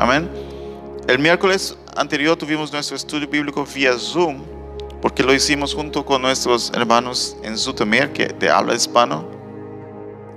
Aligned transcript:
Amén. 0.00 0.30
El 1.08 1.18
miércoles 1.18 1.76
anterior 1.94 2.34
tuvimos 2.34 2.72
nuestro 2.72 2.96
estudio 2.96 3.28
bíblico 3.28 3.66
vía 3.66 3.98
Zoom, 3.98 4.40
porque 5.02 5.22
lo 5.22 5.34
hicimos 5.34 5.74
junto 5.74 6.06
con 6.06 6.22
nuestros 6.22 6.72
hermanos 6.74 7.36
en 7.42 7.58
Zutamir, 7.58 8.10
que 8.10 8.28
de 8.28 8.48
habla 8.48 8.74
hispano, 8.74 9.26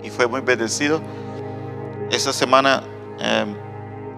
y 0.04 0.10
fue 0.10 0.28
muy 0.28 0.42
bendecido. 0.42 1.02
Esta 2.12 2.34
semana 2.34 2.84
em, 3.20 3.56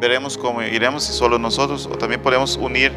veremos 0.01 0.35
cómo 0.35 0.63
iremos, 0.63 1.03
si 1.03 1.13
solo 1.13 1.37
nosotros, 1.37 1.85
o 1.85 1.95
también 1.95 2.23
podemos 2.23 2.57
unir 2.57 2.91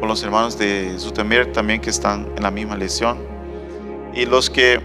con 0.00 0.08
los 0.08 0.20
hermanos 0.24 0.58
de 0.58 0.96
Zutamir 0.98 1.52
también 1.52 1.80
que 1.80 1.90
están 1.90 2.28
en 2.36 2.42
la 2.42 2.50
misma 2.50 2.76
lección. 2.76 3.18
Y 4.12 4.26
los 4.26 4.50
que, 4.50 4.80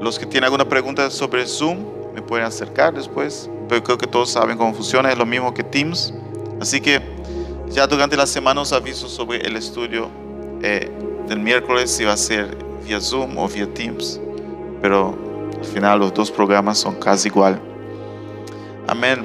los 0.00 0.18
que 0.18 0.26
tienen 0.26 0.46
alguna 0.46 0.68
pregunta 0.68 1.08
sobre 1.08 1.46
Zoom, 1.46 1.78
me 2.16 2.20
pueden 2.20 2.46
acercar 2.46 2.92
después. 2.92 3.48
Pero 3.70 3.84
creo 3.84 3.98
que 3.98 4.08
todos 4.08 4.30
saben 4.30 4.58
cómo 4.58 4.74
funciona, 4.74 5.12
es 5.12 5.16
lo 5.16 5.24
mismo 5.24 5.54
que 5.54 5.62
Teams. 5.62 6.12
Así 6.60 6.80
que 6.80 7.00
ya 7.68 7.86
durante 7.86 8.16
la 8.16 8.26
semana 8.26 8.62
os 8.62 8.72
aviso 8.72 9.08
sobre 9.08 9.38
el 9.46 9.54
estudio 9.56 10.10
eh, 10.60 10.90
del 11.28 11.38
miércoles, 11.38 11.88
si 11.88 12.02
va 12.04 12.14
a 12.14 12.16
ser 12.16 12.58
vía 12.84 13.00
Zoom 13.00 13.38
o 13.38 13.46
vía 13.46 13.72
Teams. 13.72 14.20
Pero 14.82 15.16
al 15.56 15.64
final 15.64 16.00
los 16.00 16.12
dos 16.12 16.32
programas 16.32 16.78
son 16.78 16.96
casi 16.96 17.28
igual. 17.28 17.60
Amén. 18.88 19.24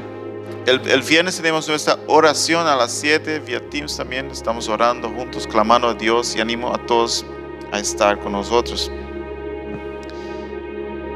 El, 0.68 0.80
el, 0.92 1.02
viernes 1.02 1.38
tenemos 1.38 1.68
nuestra 1.68 1.98
oración 2.06 2.68
a 2.68 2.76
las 2.76 2.92
7 2.92 3.40
vía 3.40 3.68
Teams 3.72 3.98
también. 3.98 4.30
Estamos 4.30 4.70
orando 4.70 5.10
juntos, 5.10 5.48
clamando 5.48 5.88
a 5.88 5.96
Dios 5.96 6.36
y 6.36 6.42
animo 6.42 6.72
a 6.72 6.78
todos 6.86 7.26
a 7.72 7.80
estar 7.80 8.20
con 8.20 8.34
nosotros. 8.34 8.92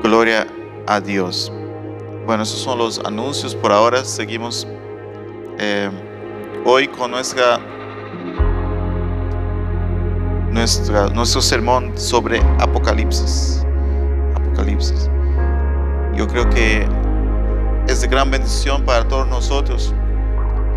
Gloria 0.02 0.48
a 0.88 1.00
Dios. 1.00 1.52
Bueno, 2.30 2.44
esos 2.44 2.60
son 2.60 2.78
los 2.78 3.00
anuncios 3.06 3.56
por 3.56 3.72
ahora. 3.72 4.06
Seguimos 4.06 4.68
eh, 5.58 5.90
hoy 6.64 6.88
con 6.88 7.10
nuestra, 7.10 7.60
nuestro 10.52 11.42
sermón 11.42 11.98
sobre 11.98 12.40
Apocalipsis. 12.60 13.66
Apocalipsis. 14.36 15.10
Yo 16.16 16.28
creo 16.28 16.48
que 16.52 16.88
es 17.88 18.02
de 18.02 18.08
gran 18.08 18.30
bendición 18.30 18.86
para 18.86 19.08
todos 19.08 19.28
nosotros 19.28 19.92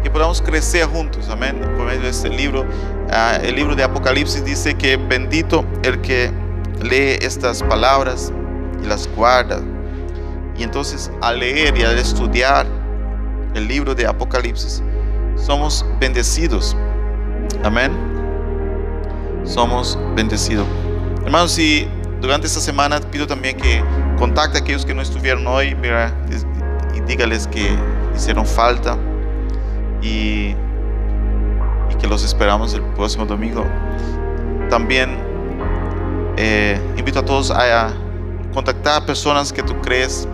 que 0.02 0.08
podamos 0.10 0.40
crecer 0.40 0.86
juntos, 0.86 1.28
amén, 1.28 1.60
por 1.76 1.84
medio 1.84 2.00
de 2.00 2.08
este 2.08 2.30
libro. 2.30 2.64
Ah, 3.10 3.38
el 3.42 3.56
libro 3.56 3.76
de 3.76 3.82
Apocalipsis 3.82 4.42
dice 4.42 4.72
que 4.72 4.96
bendito 4.96 5.66
el 5.82 6.00
que 6.00 6.32
lee 6.80 7.18
estas 7.20 7.62
palabras 7.62 8.32
y 8.82 8.86
las 8.86 9.06
guarda. 9.14 9.60
Y 10.56 10.62
entonces 10.62 11.10
al 11.20 11.40
leer 11.40 11.76
y 11.76 11.82
al 11.82 11.98
estudiar 11.98 12.66
el 13.54 13.68
libro 13.68 13.94
de 13.94 14.06
Apocalipsis, 14.06 14.82
somos 15.36 15.84
bendecidos. 15.98 16.76
Amén. 17.64 17.92
Somos 19.44 19.98
bendecidos. 20.14 20.66
Hermanos, 21.24 21.58
y 21.58 21.88
durante 22.20 22.46
esta 22.46 22.60
semana 22.60 23.00
pido 23.00 23.26
también 23.26 23.56
que 23.56 23.82
contacte 24.18 24.58
a 24.58 24.60
aquellos 24.60 24.86
que 24.86 24.94
no 24.94 25.02
estuvieron 25.02 25.46
hoy, 25.46 25.74
mira, 25.74 26.14
y 26.94 27.00
dígales 27.00 27.46
que 27.48 27.76
hicieron 28.14 28.46
falta 28.46 28.96
y, 30.00 30.54
que 32.00 32.08
los 32.08 32.24
esperamos 32.24 32.74
el 32.74 32.82
próximo 32.96 33.24
domingo. 33.24 33.64
También 34.68 35.18
eh, 36.36 36.80
invito 36.96 37.20
a 37.20 37.24
todos 37.24 37.52
a 37.52 37.92
contactar 38.52 39.02
a 39.02 39.06
personas 39.06 39.52
que 39.52 39.62
tú 39.62 39.80
crees 39.82 40.26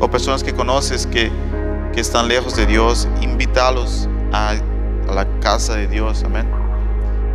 o 0.00 0.08
personas 0.10 0.42
que 0.42 0.52
conoces 0.52 1.06
que, 1.06 1.30
que 1.92 2.00
están 2.00 2.28
lejos 2.28 2.56
de 2.56 2.66
Dios, 2.66 3.08
invítalos 3.20 4.08
a, 4.32 4.50
a, 5.08 5.12
la 5.12 5.26
casa 5.40 5.76
de 5.76 5.86
Dios, 5.86 6.22
amén. 6.24 6.48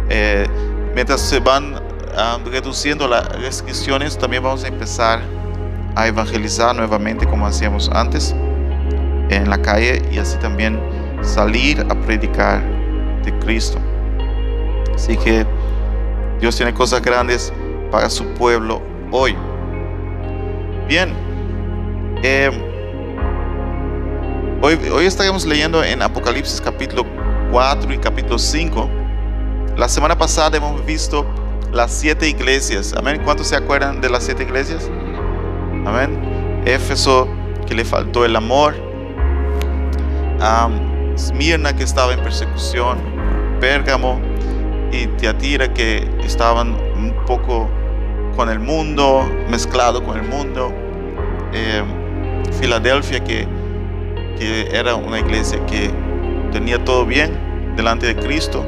Eh, 0.09 0.47
mientras 0.95 1.21
se 1.21 1.39
van 1.39 1.75
um, 1.75 2.45
reduciendo 2.45 3.07
las 3.07 3.27
restricciones, 3.39 4.17
también 4.17 4.44
vamos 4.44 4.63
a 4.63 4.67
empezar 4.67 5.22
a 5.95 6.07
evangelizar 6.07 6.75
nuevamente 6.75 7.25
como 7.25 7.45
hacíamos 7.45 7.89
antes 7.94 8.35
en 9.29 9.50
la 9.50 9.61
calle 9.61 10.01
y 10.11 10.17
así 10.17 10.38
también 10.39 10.79
salir 11.22 11.85
a 11.89 11.95
predicar 11.95 12.63
de 13.23 13.38
Cristo. 13.39 13.78
Así 14.94 15.16
que 15.17 15.45
Dios 16.39 16.55
tiene 16.55 16.73
cosas 16.73 17.01
grandes 17.01 17.53
para 17.91 18.09
su 18.09 18.25
pueblo 18.34 18.81
hoy. 19.11 19.35
Bien, 20.88 21.13
eh, 22.24 22.52
hoy, 24.62 25.06
estaremos 25.06 25.46
leyendo 25.46 25.84
en 25.84 26.02
Apocalipsis 26.02 26.59
capítulo 26.59 27.06
4 27.52 27.94
y 27.94 27.97
capítulo 27.97 28.38
5. 28.38 28.90
La 29.78 29.88
semana 29.88 30.18
pasada 30.18 30.58
hemos 30.58 30.85
visto 30.85 31.25
las 31.72 31.91
siete 31.91 32.28
iglesias. 32.28 32.94
Amén. 32.94 33.22
¿Cuántos 33.24 33.47
se 33.47 33.56
acuerdan 33.56 34.02
de 34.02 34.09
las 34.09 34.24
siete 34.24 34.44
iglesias? 34.44 34.90
Amén. 35.85 36.62
Éfeso, 36.66 37.28
que 37.66 37.74
le 37.74 37.85
faltó 37.85 38.25
el 38.25 38.35
amor. 38.35 38.75
Um, 40.41 41.13
Esmirna, 41.13 41.74
que 41.74 41.84
estaba 41.84 42.13
en 42.13 42.22
persecución. 42.22 42.97
Pérgamo 43.62 44.19
y 44.91 45.08
Tiatira, 45.08 45.74
que 45.74 46.09
estaban 46.24 46.75
un 46.96 47.13
poco 47.25 47.69
con 48.35 48.50
el 48.50 48.59
mundo, 48.59 49.25
mezclado 49.50 50.03
con 50.03 50.18
el 50.18 50.28
mundo. 50.28 50.74
Eh, 51.53 51.84
Filadelfia, 52.53 53.23
que, 53.23 53.47
que 54.37 54.69
era 54.71 54.95
una 54.95 55.19
iglesia 55.19 55.63
que 55.65 55.91
tenía 56.51 56.83
todo 56.83 57.05
bien 57.05 57.73
delante 57.75 58.07
de 58.07 58.15
Cristo. 58.15 58.65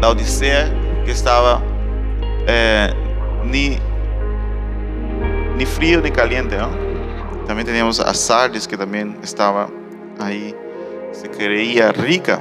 La 0.00 0.10
Odisea, 0.10 0.70
que 1.04 1.12
estaba 1.12 1.62
eh, 2.46 2.92
ni, 3.44 3.78
ni 5.56 5.66
frío 5.66 6.00
ni 6.00 6.10
caliente. 6.10 6.56
¿no? 6.56 6.70
También 7.46 7.66
teníamos 7.66 8.00
a 8.00 8.12
Sardis, 8.14 8.66
que 8.66 8.76
también 8.76 9.18
estaba 9.22 9.68
ahí. 10.20 10.54
Se 11.12 11.28
creía 11.28 11.92
rica, 11.92 12.40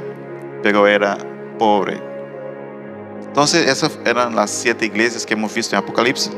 pero 0.64 0.88
era 0.88 1.18
pobre. 1.58 2.02
Entonces, 3.28 3.68
esas 3.68 3.98
eran 4.06 4.36
las 4.36 4.50
siete 4.50 4.86
iglesias 4.86 5.26
que 5.26 5.34
hemos 5.34 5.54
visto 5.54 5.76
en 5.76 5.82
Apocalipsis. 5.84 6.32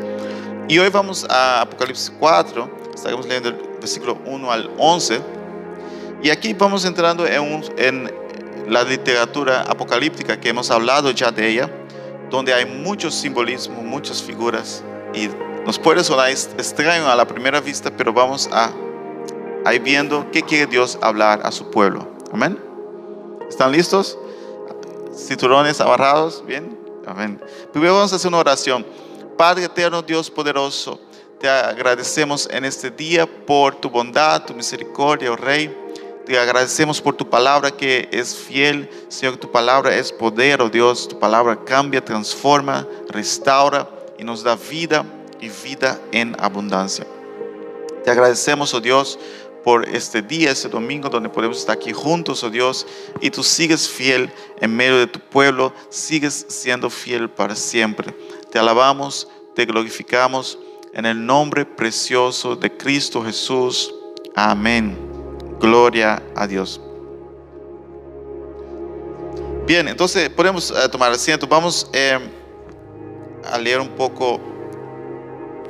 Y 0.68 0.78
hoy 0.80 0.90
vamos 0.90 1.26
a 1.30 1.62
Apocalipsis 1.62 2.12
4, 2.20 2.83
estaremos 2.94 3.26
leyendo 3.26 3.50
el 3.50 3.56
versículo 3.80 4.18
1 4.26 4.52
al 4.52 4.72
11. 4.78 5.22
Y 6.22 6.30
aquí 6.30 6.54
vamos 6.54 6.86
entrando 6.86 7.26
en, 7.26 8.24
la 8.68 8.84
literatura 8.84 9.64
apocalíptica 9.64 10.40
que 10.40 10.48
hemos 10.48 10.72
hablado 10.72 11.12
ya 11.12 11.32
de 11.32 11.50
ella, 11.50 11.70
donde 12.30 12.54
hay 12.54 12.66
muchos 12.66 13.14
simbolismos, 13.14 13.84
muchas 13.84 14.24
figuras. 14.24 14.82
Y 15.14 15.28
nos 15.66 15.78
puede 15.78 16.02
sonar 16.04 16.30
extraño 16.30 17.10
a 17.10 17.16
la 17.16 17.28
primera 17.28 17.60
vista, 17.60 17.92
pero 17.96 18.14
vamos 18.14 18.50
a, 18.54 18.72
a 19.66 19.74
ir 19.74 19.82
viendo 19.82 20.32
qué 20.32 20.42
quiere 20.42 20.66
Dios 20.66 20.98
hablar 21.02 21.42
a 21.44 21.52
su 21.52 21.70
pueblo. 21.70 22.08
Amén. 22.32 22.58
¿Están 23.50 23.72
listos? 23.74 24.18
Cinturones 25.14 25.82
amarrados, 25.82 26.44
bien. 26.46 26.78
Amén. 27.06 27.42
Primero 27.72 27.96
vamos 27.96 28.14
a 28.14 28.16
hacer 28.16 28.30
una 28.30 28.40
oración. 28.40 28.86
Padre 29.38 29.66
eterno, 29.66 30.02
Dios 30.02 30.30
poderoso, 30.30 31.00
te 31.44 31.50
agradecemos 31.50 32.48
en 32.50 32.64
este 32.64 32.90
día 32.90 33.26
por 33.28 33.76
tu 33.76 33.90
bondad, 33.90 34.46
tu 34.46 34.54
misericordia, 34.54 35.30
oh 35.30 35.36
Rey. 35.36 35.76
Te 36.26 36.40
agradecemos 36.40 37.02
por 37.02 37.18
tu 37.18 37.30
palabra 37.30 37.70
que 37.70 38.08
es 38.14 38.34
fiel, 38.34 38.90
Señor, 39.10 39.36
tu 39.36 39.52
palabra 39.52 39.94
es 39.94 40.14
poder, 40.14 40.62
oh 40.62 40.70
Dios. 40.70 41.06
Tu 41.06 41.20
palabra 41.20 41.60
cambia, 41.66 42.00
transforma, 42.00 42.88
restaura 43.10 43.90
y 44.18 44.24
nos 44.24 44.42
da 44.42 44.56
vida 44.56 45.06
y 45.42 45.50
vida 45.50 46.00
en 46.14 46.34
abundancia. 46.40 47.06
Te 48.06 48.12
agradecemos, 48.12 48.74
oh 48.74 48.80
Dios, 48.80 49.20
por 49.66 49.90
este 49.90 50.22
día, 50.22 50.50
este 50.50 50.70
domingo, 50.70 51.10
donde 51.10 51.28
podemos 51.28 51.58
estar 51.58 51.76
aquí 51.76 51.92
juntos, 51.92 52.42
oh 52.46 52.50
Dios, 52.50 52.88
y 53.20 53.32
tú 53.32 53.44
sigues 53.44 53.90
fiel 53.90 54.32
en 54.62 54.74
medio 54.74 54.98
de 54.98 55.08
tu 55.08 55.20
pueblo, 55.20 55.74
sigues 55.90 56.46
siendo 56.48 56.90
fiel 56.90 57.30
para 57.30 57.54
siempre. 57.54 58.16
Te 58.50 58.60
alabamos, 58.60 59.28
te 59.56 59.66
glorificamos 59.66 60.58
en 60.94 61.06
el 61.06 61.26
nombre 61.26 61.66
precioso 61.66 62.56
de 62.56 62.76
Cristo 62.76 63.24
Jesús. 63.24 63.94
Amén. 64.36 64.96
Gloria 65.60 66.22
a 66.36 66.46
Dios. 66.46 66.80
Bien, 69.66 69.88
entonces 69.88 70.30
podemos 70.30 70.72
uh, 70.72 70.90
tomar 70.90 71.12
asiento. 71.12 71.48
Vamos 71.48 71.90
eh, 71.94 72.20
a 73.50 73.58
leer 73.58 73.80
un 73.80 73.90
poco. 73.90 74.40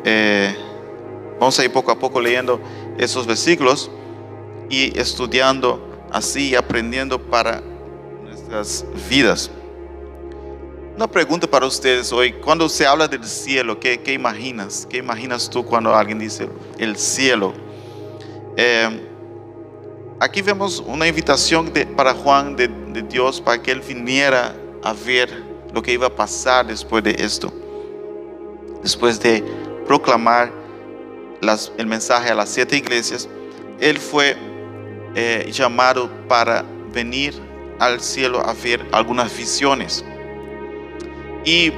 Eh, 0.03 0.55
vamos 1.39 1.57
a 1.59 1.63
ir 1.63 1.71
poco 1.71 1.91
a 1.91 1.99
poco 1.99 2.19
leyendo 2.19 2.59
esos 2.97 3.25
versículos 3.25 3.89
y 4.69 4.97
estudiando 4.99 6.05
así 6.11 6.49
y 6.49 6.55
aprendiendo 6.55 7.19
para 7.21 7.61
nuestras 8.23 8.85
vidas. 9.09 9.49
Una 10.95 11.07
pregunta 11.07 11.47
para 11.47 11.65
ustedes 11.65 12.13
hoy. 12.13 12.33
Cuando 12.33 12.69
se 12.69 12.85
habla 12.85 13.07
del 13.07 13.23
cielo, 13.23 13.79
¿qué, 13.79 13.99
qué 14.01 14.13
imaginas? 14.13 14.87
¿Qué 14.87 14.97
imaginas 14.97 15.49
tú 15.49 15.65
cuando 15.65 15.95
alguien 15.95 16.19
dice 16.19 16.47
el 16.77 16.97
cielo? 16.97 17.51
Eh, 18.55 19.01
aquí 20.19 20.43
vemos 20.43 20.83
una 20.85 21.07
invitación 21.07 21.71
para 21.97 22.13
Juan 22.13 22.55
de, 22.55 22.67
Dios 23.09 23.41
para 23.41 23.59
que 23.59 23.71
él 23.71 23.81
viniera 23.81 24.55
a 24.83 24.93
ver 24.93 25.43
lo 25.73 25.81
que 25.81 25.93
iba 25.93 26.05
a 26.05 26.15
pasar 26.15 26.67
después 26.67 27.03
de 27.03 27.15
esto. 27.17 27.51
Después 28.83 29.19
de 29.19 29.43
proclamar 29.87 30.51
el 31.75 31.87
mensaje 31.87 32.29
a 32.29 32.35
las 32.35 32.49
siete 32.49 32.77
iglesias, 32.77 33.27
él 33.79 33.97
fue 33.97 34.37
eh, 35.15 35.49
llamado 35.51 36.07
para 36.27 36.63
venir 36.93 37.33
al 37.79 37.99
cielo 37.99 38.47
a 38.47 38.53
ver 38.53 38.87
algunas 38.91 39.35
visiones. 39.35 40.05
Y 41.45 41.71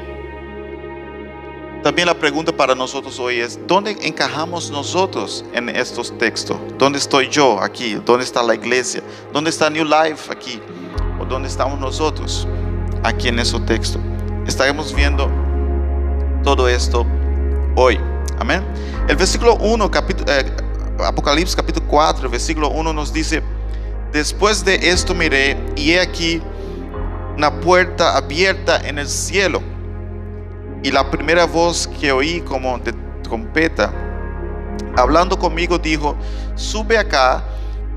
también 1.84 2.08
la 2.08 2.16
pregunta 2.16 2.52
para 2.52 2.74
nosotros 2.74 3.20
hoy 3.20 3.40
es, 3.40 3.60
¿dónde 3.68 3.96
encajamos 4.02 4.72
nosotros 4.72 5.46
en 5.54 5.70
estos 5.70 6.18
textos? 6.18 6.58
¿Dónde 6.78 6.98
estoy 6.98 7.30
yo 7.30 7.60
aquí? 7.62 7.96
¿Dónde 8.06 8.24
está 8.24 8.42
la 8.42 8.56
iglesia? 8.56 9.04
¿Dónde 9.32 9.50
está 9.50 9.70
New 9.70 9.86
Life 9.86 10.32
aquí? 10.32 10.60
¿O 11.20 11.26
dónde 11.26 11.48
estamos 11.48 11.80
nosotros 11.80 12.48
aquí 13.04 13.28
en 13.28 13.40
esos 13.40 13.64
textos? 13.66 14.02
Estaremos 14.48 14.94
viendo 14.94 15.30
todo 16.44 16.68
esto 16.68 17.06
hoy. 17.76 18.00
Amén. 18.40 18.64
El 19.08 19.16
versículo 19.16 19.56
1, 19.56 19.92
capítulo, 19.92 20.32
eh, 20.32 20.52
Apocalipsis 21.00 21.56
capítulo 21.56 21.86
4, 21.88 22.30
versículo 22.30 22.70
1 22.70 22.94
nos 22.94 23.14
dice, 23.14 23.44
después 24.12 24.66
de 24.66 24.90
esto 24.90 25.14
miré 25.14 25.58
y 25.76 25.92
he 25.92 26.00
aquí 26.00 26.42
una 27.36 27.60
puerta 27.60 28.16
abierta 28.16 28.78
en 28.88 28.98
el 28.98 29.08
cielo 29.08 29.62
y 30.84 30.92
la 30.92 31.10
primera 31.10 31.46
voz 31.46 31.88
que 32.00 32.12
oí 32.12 32.42
como 32.42 32.78
de 32.78 32.94
trompeta, 33.24 33.92
hablando 34.96 35.38
conmigo, 35.38 35.78
dijo, 35.78 36.16
sube 36.56 36.98
acá 36.98 37.44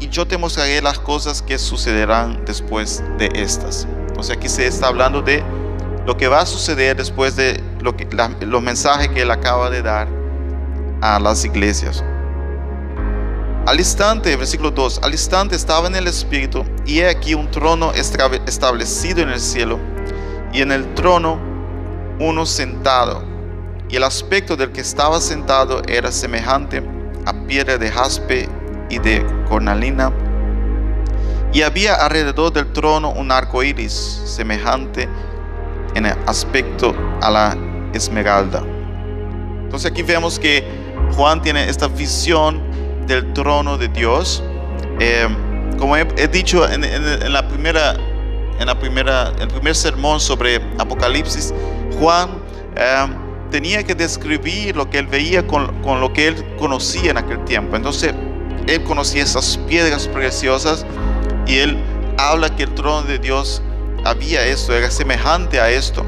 y 0.00 0.08
yo 0.08 0.26
te 0.26 0.38
mostraré 0.38 0.81
las 0.81 0.99
cosas 0.99 1.43
que 1.43 1.58
sucederán 1.58 2.44
después 2.44 3.02
de 3.19 3.31
estas. 3.35 3.87
O 4.17 4.23
sea, 4.23 4.37
aquí 4.37 4.49
se 4.49 4.67
está 4.67 4.88
hablando 4.88 5.23
de 5.23 5.43
lo 6.06 6.17
que 6.17 6.29
va 6.29 6.41
a 6.41 6.46
suceder 6.46 6.96
después 6.96 7.37
de 7.37 7.62
lo 7.81 7.96
que, 7.96 8.08
los 8.41 8.62
mensajes 8.62 9.08
que 9.08 9.23
él 9.23 9.31
acaba 9.31 9.70
de 9.70 9.82
dar 9.82 10.08
a 11.02 11.20
las 11.20 11.44
iglesias. 11.44 12.02
Al 13.69 13.79
instante, 13.81 14.35
versículo 14.35 14.70
2, 14.70 15.00
al 15.03 15.12
instante 15.12 15.55
estaba 15.55 15.88
en 15.88 15.94
el 15.94 16.06
Espíritu 16.06 16.65
y 16.87 17.00
he 17.00 17.11
aquí 17.11 17.35
un 17.35 17.50
trono 17.50 17.93
establecido 17.93 19.20
en 19.20 19.29
el 19.29 19.38
cielo 19.38 19.79
y 20.55 20.62
en 20.62 20.73
el 20.73 20.94
trono 20.94 21.38
uno 22.19 22.47
sentado, 22.47 23.23
y 23.91 23.97
el 23.97 24.05
aspecto 24.05 24.56
del 24.56 24.73
que 24.73 24.81
estaba 24.81 25.20
sentado 25.20 25.82
era 25.87 26.11
semejante 26.11 26.82
a 27.26 27.35
piedra 27.47 27.76
de 27.76 27.91
jaspe 27.91 28.49
y 28.88 29.00
de 29.00 29.23
cornalina, 29.50 30.15
y 31.53 31.61
había 31.61 31.97
alrededor 31.97 32.50
del 32.55 32.73
trono 32.73 33.11
un 33.11 33.31
arco 33.31 33.62
iris 33.62 33.93
semejante 34.25 35.06
en 35.94 36.06
el 36.06 36.17
aspecto 36.25 36.94
a 37.20 37.31
la 37.31 37.55
esmeralda. 37.93 38.62
Entonces 39.65 39.91
aquí 39.91 40.03
vemos 40.03 40.38
que 40.38 40.67
Juan 41.15 41.43
tiene 41.43 41.69
esta 41.69 41.87
visión 41.87 42.67
del 43.08 43.32
trono 43.32 43.76
de 43.76 43.88
Dios. 43.88 44.43
Eh, 45.00 45.26
como 45.78 45.96
he, 45.96 46.28
dicho 46.28 46.69
en, 46.69 46.82
la 47.32 47.49
primera, 47.49 47.96
en 48.58 48.66
la 48.66 48.78
primera, 48.78 49.32
el 49.40 49.49
primer 49.49 49.75
sermón 49.75 50.20
sobre 50.20 50.60
Apocalipsis, 50.78 51.55
Juan 51.99 52.31
em, 52.76 53.50
tenía 53.50 53.82
que 53.84 53.94
describir 53.94 54.76
lo 54.76 54.90
que 54.90 54.99
él 54.99 55.06
veía 55.06 55.46
con, 55.46 55.82
con, 55.82 56.00
lo 56.00 56.12
que 56.12 56.28
él 56.28 56.56
conocía 56.58 57.12
en 57.12 57.19
aquel 57.19 57.44
tiempo. 57.44 57.76
Entonces, 57.76 58.12
él 58.66 58.82
conocía 58.84 59.22
esas 59.22 59.56
piedras 59.69 60.08
preciosas 60.08 60.84
y 61.46 61.58
él 61.58 61.78
habla 62.19 62.55
que 62.55 62.64
el 62.64 62.75
trono 62.75 63.02
de 63.02 63.19
Dios 63.19 63.62
había 64.05 64.44
esto, 64.46 64.75
era 64.75 64.90
semejante 64.90 65.60
a 65.60 65.70
esto. 65.70 66.05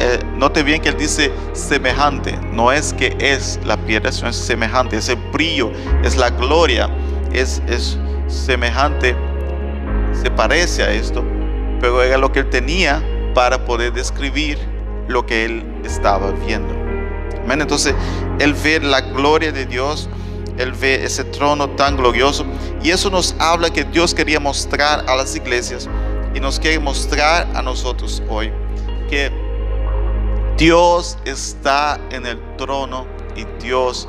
Eh, 0.00 0.20
note 0.36 0.62
bien 0.62 0.80
que 0.80 0.90
él 0.90 0.96
dice 0.96 1.32
semejante, 1.52 2.38
no 2.52 2.70
es 2.70 2.92
que 2.92 3.16
es 3.18 3.58
la 3.64 3.76
piedra, 3.76 4.12
sino 4.12 4.28
es 4.28 4.36
semejante, 4.36 4.96
es 4.96 5.08
el 5.08 5.16
brillo, 5.32 5.72
es 6.04 6.16
la 6.16 6.30
gloria, 6.30 6.88
es, 7.32 7.60
es 7.66 7.98
semejante, 8.28 9.16
se 10.12 10.30
parece 10.30 10.84
a 10.84 10.92
esto, 10.92 11.24
pero 11.80 12.02
era 12.02 12.16
lo 12.16 12.30
que 12.30 12.40
él 12.40 12.50
tenía 12.50 13.02
para 13.34 13.64
poder 13.64 13.92
describir 13.92 14.58
lo 15.08 15.26
que 15.26 15.44
él 15.44 15.64
estaba 15.84 16.30
viendo. 16.46 16.74
Entonces, 17.50 17.94
él 18.38 18.54
ve 18.54 18.78
la 18.80 19.00
gloria 19.00 19.50
de 19.52 19.66
Dios, 19.66 20.08
él 20.58 20.72
ve 20.72 21.04
ese 21.04 21.24
trono 21.24 21.70
tan 21.70 21.96
glorioso 21.96 22.44
y 22.82 22.90
eso 22.90 23.10
nos 23.10 23.34
habla 23.38 23.70
que 23.70 23.84
Dios 23.84 24.14
quería 24.14 24.38
mostrar 24.38 25.04
a 25.08 25.16
las 25.16 25.34
iglesias 25.34 25.88
y 26.34 26.40
nos 26.40 26.60
quiere 26.60 26.78
mostrar 26.78 27.48
a 27.54 27.62
nosotros 27.62 28.22
hoy 28.28 28.52
que 29.08 29.47
Dios 30.58 31.16
está 31.24 32.00
en 32.10 32.26
el 32.26 32.56
trono 32.56 33.06
y 33.36 33.44
Dios 33.62 34.08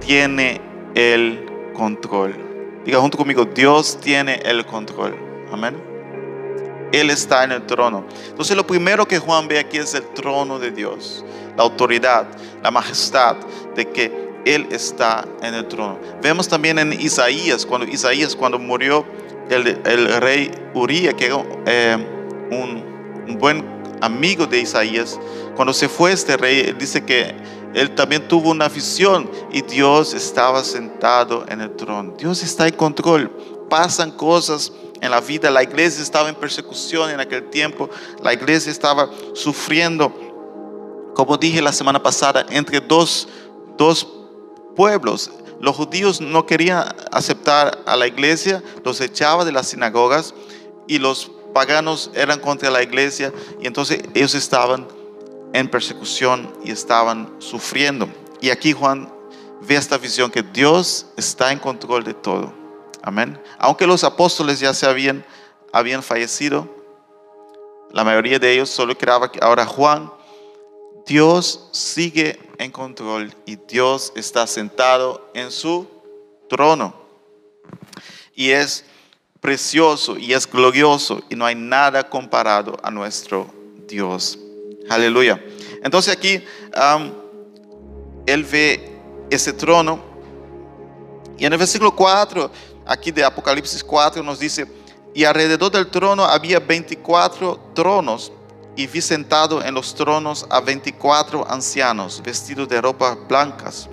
tiene 0.00 0.58
el 0.94 1.44
control. 1.74 2.34
Diga 2.86 3.00
junto 3.00 3.18
conmigo, 3.18 3.44
Dios 3.44 3.98
tiene 4.00 4.36
el 4.46 4.64
control. 4.64 5.14
Amén. 5.52 5.76
Él 6.90 7.10
está 7.10 7.44
en 7.44 7.52
el 7.52 7.66
trono. 7.66 8.06
Entonces 8.30 8.56
lo 8.56 8.66
primero 8.66 9.06
que 9.06 9.18
Juan 9.18 9.46
ve 9.46 9.58
aquí 9.58 9.76
es 9.76 9.92
el 9.92 10.04
trono 10.14 10.58
de 10.58 10.70
Dios, 10.70 11.22
la 11.54 11.64
autoridad, 11.64 12.28
la 12.62 12.70
majestad 12.70 13.36
de 13.76 13.86
que 13.90 14.30
Él 14.46 14.66
está 14.70 15.26
en 15.42 15.52
el 15.52 15.68
trono. 15.68 15.98
Vemos 16.22 16.48
también 16.48 16.78
en 16.78 16.94
Isaías, 16.94 17.66
cuando 17.66 17.86
Isaías, 17.86 18.34
cuando 18.34 18.58
murió 18.58 19.04
el, 19.50 20.20
rey 20.22 20.50
Uría, 20.72 21.12
que 21.12 21.26
era 21.26 21.44
eh, 21.66 21.98
un 22.50 23.38
buen 23.38 23.73
amigo 24.04 24.46
de 24.46 24.60
Isaías, 24.60 25.18
cuando 25.56 25.72
se 25.72 25.88
fue 25.88 26.12
este 26.12 26.36
rey, 26.36 26.60
él 26.60 26.78
dice 26.78 27.04
que 27.04 27.34
él 27.74 27.94
también 27.94 28.28
tuvo 28.28 28.50
una 28.50 28.68
visión 28.68 29.28
y 29.52 29.62
Dios 29.62 30.14
estaba 30.14 30.62
sentado 30.62 31.44
en 31.48 31.60
el 31.60 31.74
trono. 31.74 32.14
Dios 32.16 32.42
está 32.42 32.68
en 32.68 32.74
control. 32.74 33.30
Pasan 33.68 34.12
cosas 34.12 34.72
en 35.00 35.10
la 35.10 35.20
vida. 35.20 35.50
La 35.50 35.62
iglesia 35.62 36.02
estaba 36.02 36.28
en 36.28 36.36
persecución 36.36 37.10
en 37.10 37.18
aquel 37.18 37.50
tiempo. 37.50 37.90
La 38.22 38.32
iglesia 38.32 38.70
estaba 38.70 39.10
sufriendo, 39.34 40.12
como 41.14 41.36
dije 41.36 41.60
la 41.60 41.72
semana 41.72 42.00
pasada, 42.00 42.46
entre 42.50 42.80
dos, 42.80 43.28
dos 43.76 44.06
pueblos. 44.76 45.32
Los 45.60 45.74
judíos 45.74 46.20
no 46.20 46.46
querían 46.46 46.84
aceptar 47.10 47.82
a 47.86 47.96
la 47.96 48.06
iglesia, 48.06 48.62
los 48.84 49.00
echaba 49.00 49.44
de 49.44 49.52
las 49.52 49.68
sinagogas 49.68 50.34
y 50.86 50.98
los 50.98 51.32
paganos 51.54 52.10
eran 52.14 52.40
contra 52.40 52.70
la 52.70 52.82
iglesia 52.82 53.32
y 53.60 53.66
entonces 53.66 54.02
ellos 54.12 54.34
estaban 54.34 54.86
en 55.54 55.70
persecución 55.70 56.52
y 56.64 56.70
estaban 56.70 57.34
sufriendo. 57.38 58.08
Y 58.42 58.50
aquí 58.50 58.72
Juan 58.72 59.10
ve 59.62 59.76
esta 59.76 59.96
visión 59.96 60.30
que 60.30 60.42
Dios 60.42 61.06
está 61.16 61.52
en 61.52 61.58
control 61.58 62.04
de 62.04 62.12
todo. 62.12 62.52
Amén. 63.02 63.40
Aunque 63.58 63.86
los 63.86 64.04
apóstoles 64.04 64.60
ya 64.60 64.74
se 64.74 64.84
habían, 64.84 65.24
habían 65.72 66.02
fallecido, 66.02 66.68
la 67.92 68.02
mayoría 68.02 68.38
de 68.38 68.52
ellos 68.52 68.68
solo 68.68 68.98
quedaba 68.98 69.30
ahora 69.40 69.64
Juan. 69.64 70.10
Dios 71.06 71.68
sigue 71.70 72.40
en 72.58 72.72
control 72.72 73.32
y 73.46 73.56
Dios 73.56 74.12
está 74.16 74.46
sentado 74.46 75.30
en 75.34 75.50
su 75.52 75.86
trono. 76.48 76.94
Y 78.34 78.50
es 78.50 78.84
precioso 79.44 80.16
y 80.16 80.32
es 80.32 80.50
glorioso 80.50 81.20
y 81.28 81.36
no 81.36 81.44
hay 81.44 81.54
nada 81.54 82.08
comparado 82.08 82.78
a 82.82 82.90
nuestro 82.90 83.46
Dios. 83.86 84.38
Aleluya. 84.88 85.38
Entonces 85.82 86.16
aquí 86.16 86.42
él 88.24 88.44
ve 88.44 88.98
ese 89.28 89.52
trono 89.52 90.00
y 91.36 91.44
en 91.44 91.52
el 91.52 91.58
versículo 91.58 91.94
4 91.94 92.50
aquí 92.86 93.10
de 93.10 93.22
Apocalipsis 93.22 93.84
4 93.84 94.22
nos 94.22 94.38
dice, 94.38 94.66
y 95.12 95.24
alrededor 95.24 95.70
del 95.70 95.88
trono 95.88 96.24
había 96.24 96.58
24 96.58 97.72
tronos, 97.74 98.32
y 98.76 98.86
vi 98.86 99.02
sentado 99.02 99.62
en 99.62 99.74
los 99.74 99.94
tronos 99.94 100.46
a 100.48 100.60
24 100.60 101.48
ancianos, 101.50 102.22
vestidos 102.24 102.66
de 102.66 102.80
ropas 102.80 103.18
blancas, 103.28 103.90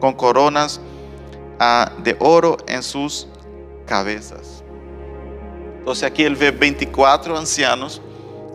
con 0.00 0.14
coronas 0.14 0.80
ah, 1.60 1.92
de 2.02 2.16
oro 2.18 2.56
en 2.66 2.82
sus 2.82 3.28
cabezas. 3.86 4.64
Entonces 5.86 6.04
aquí 6.04 6.24
él 6.24 6.34
ve 6.34 6.50
24 6.50 7.38
ancianos. 7.38 8.02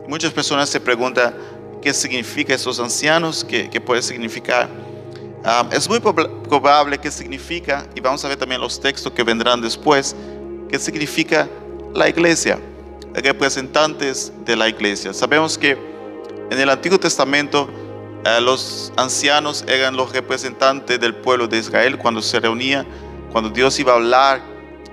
Muchas 0.08 0.34
personas 0.34 0.70
se 0.70 0.80
preguntan 0.80 1.34
qué 1.82 1.94
significa 1.94 2.54
esos 2.54 2.80
ancianos, 2.80 3.44
qué, 3.44 3.70
qué 3.70 3.80
puede 3.80 4.02
significar 4.02 4.70
es 5.72 5.90
muy 5.90 6.00
probable 6.00 7.00
que 7.00 7.10
significa, 7.10 7.88
y 7.96 8.00
vamos 8.00 8.24
a 8.24 8.28
ver 8.28 8.38
también 8.38 8.62
los 8.62 8.80
textos 8.80 9.12
que 9.12 9.24
vendrán 9.24 9.62
después, 9.62 10.16
que 10.70 10.78
significa 10.78 11.48
la 11.94 12.08
iglesia, 12.08 12.60
representantes 13.14 14.32
de 14.46 14.56
la 14.56 14.70
iglesia. 14.70 15.14
Sabemos 15.14 15.58
que 15.58 15.78
en 16.52 16.60
el 16.60 16.70
Antiguo 16.70 17.00
Testamento 17.00 17.68
eh, 18.24 18.40
los 18.40 18.94
ancianos 18.98 19.66
eran 19.68 19.96
los 19.96 20.14
representantes 20.14 21.00
del 21.00 21.16
pueblo 21.16 21.48
de 21.48 21.58
Israel 21.58 21.98
cuando 21.98 22.22
se 22.22 22.40
reunía, 22.40 22.86
cuando 23.32 23.50
Dios 23.50 23.80
iba 23.80 23.94
a 23.94 23.96
hablar 23.96 24.51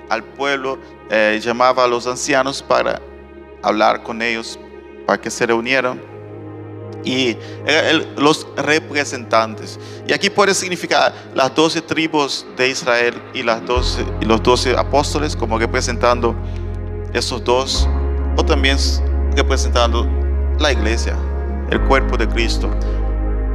al 0.09 0.23
pueblo, 0.23 0.79
eh, 1.11 1.41
llamaba 1.43 1.85
a 1.85 1.89
los 1.89 2.07
ancianos 2.07 2.63
para 2.63 3.01
hablar 3.63 4.03
con 4.03 4.23
ellos, 4.23 4.59
para 5.07 5.21
que 5.21 5.31
se 5.31 5.47
reunieran. 5.47 6.01
Y 7.05 7.37
los 8.17 8.47
representantes. 8.57 9.79
Y 10.07 10.13
aquí 10.13 10.29
puede 10.29 10.53
significar 10.53 11.15
las 11.33 11.55
doce 11.55 11.81
tribus 11.81 12.45
de 12.57 12.69
Israel 12.69 13.15
y, 13.33 13.43
las 13.43 13.65
12, 13.65 14.05
y 14.21 14.25
los 14.25 14.43
doce 14.43 14.77
apóstoles 14.77 15.37
como 15.37 15.59
representando 15.59 16.35
esos 17.15 17.43
dos, 17.45 17.89
o 18.37 18.45
también 18.45 18.77
representando 19.37 20.07
la 20.59 20.73
iglesia, 20.73 21.17
el 21.71 21.81
cuerpo 21.83 22.17
de 22.17 22.29
Cristo. 22.29 22.69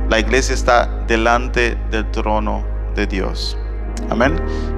La 0.09 0.19
iglesia 0.19 0.55
está 0.55 0.87
delante 1.07 1.75
del 1.91 2.09
trono 2.11 2.65
de 2.95 3.07
Dios. 3.07 3.57
Amén. 4.09 4.35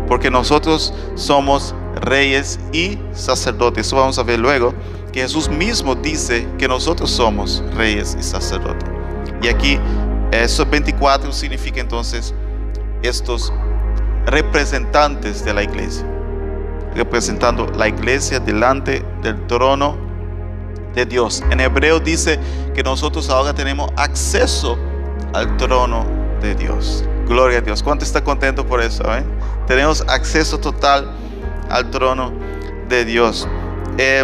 Porque 0.08 0.30
nosotros 0.30 0.94
somos 1.16 1.76
reyes 2.02 2.60
y 2.72 2.98
sacerdotes. 3.14 3.88
Eso 3.88 3.96
vamos 3.96 4.20
a 4.20 4.24
ver 4.24 4.40
luego. 4.40 4.74
Que 5.12 5.22
Jesús 5.22 5.50
mismo 5.50 5.96
dice 5.96 6.48
que 6.58 6.68
nosotros 6.68 7.10
somos 7.10 7.64
reyes 7.76 8.16
y 8.20 8.24
sacerdotes. 8.24 8.90
Y 9.42 9.48
aquí, 9.48 9.80
esos 10.32 10.70
24 10.70 11.32
significa 11.32 11.80
entonces 11.80 12.34
estos 13.02 13.54
representantes 14.26 15.46
de 15.46 15.54
la 15.54 15.64
iglesia. 15.64 16.06
Representando 16.96 17.68
la 17.68 17.88
iglesia 17.88 18.40
delante 18.40 19.04
del 19.22 19.48
trono 19.48 19.98
de 20.94 21.06
Dios. 21.06 21.44
En 21.52 21.60
hebreo 21.60 22.00
dice 22.00 22.40
que 22.74 22.82
nosotros 22.84 23.30
ahora 23.30 23.54
tenemos 23.54 23.92
acceso 23.98 24.78
al 25.34 25.58
trono 25.58 26.06
de 26.42 26.56
Dios. 26.56 27.04
Gloria 27.28 27.58
a 27.58 27.62
Dios. 27.62 27.82
¿Cuánto 27.82 28.06
está 28.06 28.24
contento 28.24 28.66
por 28.66 28.82
eso? 28.82 29.04
Eh? 29.16 29.24
Tenemos 29.68 30.02
acceso 30.08 30.60
total 30.60 31.12
al 31.70 31.90
trono 31.90 32.34
de 32.88 33.06
Dios. 33.06 33.48
Eh, 33.98 34.24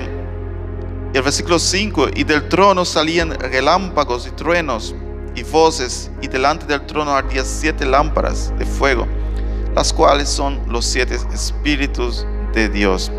el 1.14 1.22
versículo 1.22 1.60
5, 1.60 2.10
y 2.16 2.24
del 2.24 2.48
trono 2.48 2.86
salían 2.86 3.32
relámpagos 3.32 4.28
y 4.28 4.32
truenos 4.32 4.96
y 5.36 5.44
voces, 5.44 6.12
y 6.22 6.28
delante 6.28 6.66
del 6.66 6.86
trono 6.86 7.12
ardían 7.12 7.46
siete 7.46 7.86
lámparas 7.86 8.54
de 8.58 8.66
fuego, 8.66 9.08
las 9.76 9.92
cuales 9.92 10.30
son 10.30 10.62
los 10.68 10.86
siete 10.86 11.18
espíritus 11.34 12.26
de 12.54 12.70
Dios. 12.70 13.12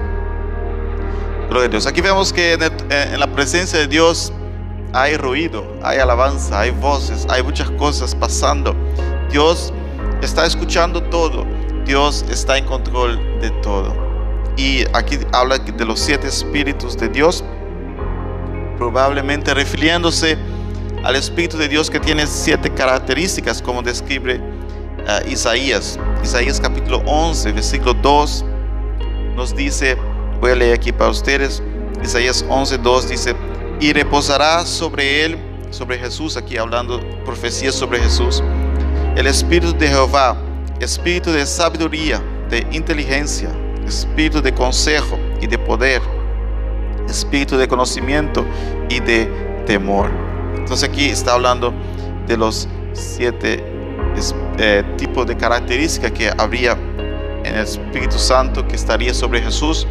Gloria 1.50 1.66
a 1.66 1.70
Dios. 1.70 1.86
Aquí 1.86 2.00
vemos 2.00 2.32
que 2.32 2.54
en, 2.54 2.62
en 2.62 3.20
la 3.20 3.26
presencia 3.26 3.78
de 3.78 3.86
Dios 3.86 4.32
hay 4.94 5.16
ruido, 5.16 5.66
hay 5.82 5.98
alabanza, 5.98 6.60
hay 6.60 6.70
voces, 6.70 7.26
hay 7.28 7.42
muchas 7.42 7.70
cosas 7.72 8.14
pasando. 8.14 8.74
Dios 9.32 9.72
está 10.22 10.46
escuchando 10.46 11.02
todo. 11.04 11.46
Dios 11.86 12.24
está 12.30 12.58
en 12.58 12.66
control 12.66 13.18
de 13.40 13.50
todo. 13.62 13.92
Y 14.56 14.84
aquí 14.92 15.18
habla 15.32 15.58
de 15.58 15.84
los 15.84 15.98
siete 15.98 16.28
espíritus 16.28 16.96
de 16.98 17.08
Dios, 17.08 17.42
probablemente 18.76 19.54
refiriéndose 19.54 20.36
al 21.02 21.16
Espíritu 21.16 21.56
de 21.56 21.68
Dios 21.68 21.90
que 21.90 21.98
tiene 21.98 22.26
siete 22.26 22.70
características, 22.70 23.62
como 23.62 23.82
describe 23.82 24.36
uh, 24.36 25.28
Isaías. 25.28 25.98
Isaías 26.22 26.60
capítulo 26.60 27.02
11, 27.06 27.52
versículo 27.52 27.94
2, 27.94 28.44
nos 29.34 29.56
dice, 29.56 29.96
voy 30.40 30.52
a 30.52 30.54
leer 30.54 30.74
aquí 30.74 30.92
para 30.92 31.10
ustedes, 31.10 31.62
Isaías 32.04 32.44
11, 32.48 32.78
2 32.78 33.08
dice, 33.08 33.34
y 33.80 33.92
reposará 33.92 34.64
sobre 34.66 35.24
él, 35.24 35.38
sobre 35.70 35.98
Jesús, 35.98 36.36
aquí 36.36 36.58
hablando 36.58 37.00
profecías 37.24 37.74
sobre 37.74 37.98
Jesús, 37.98 38.44
el 39.16 39.26
Espíritu 39.26 39.76
de 39.76 39.88
Jehová, 39.88 40.36
Espíritu 40.80 41.30
de 41.30 41.44
sabiduría, 41.46 42.22
de 42.48 42.66
inteligencia, 42.72 43.50
Espíritu 43.86 44.40
de 44.40 44.52
consejo 44.52 45.18
y 45.40 45.46
de 45.46 45.58
poder, 45.58 46.00
Espíritu 47.08 47.56
de 47.56 47.68
conocimiento 47.68 48.44
y 48.88 49.00
de 49.00 49.26
temor. 49.66 50.10
Entonces 50.56 50.88
aquí 50.88 51.06
está 51.06 51.34
hablando 51.34 51.74
de 52.26 52.36
los 52.36 52.68
siete 52.92 53.62
eh, 54.58 54.82
tipos 54.96 55.26
de 55.26 55.36
características 55.36 56.12
que 56.12 56.30
habría 56.38 56.72
en 57.44 57.54
el 57.54 57.64
Espíritu 57.64 58.18
Santo 58.18 58.66
que 58.66 58.76
estaría 58.76 59.12
sobre 59.12 59.42
Jesús. 59.42 59.86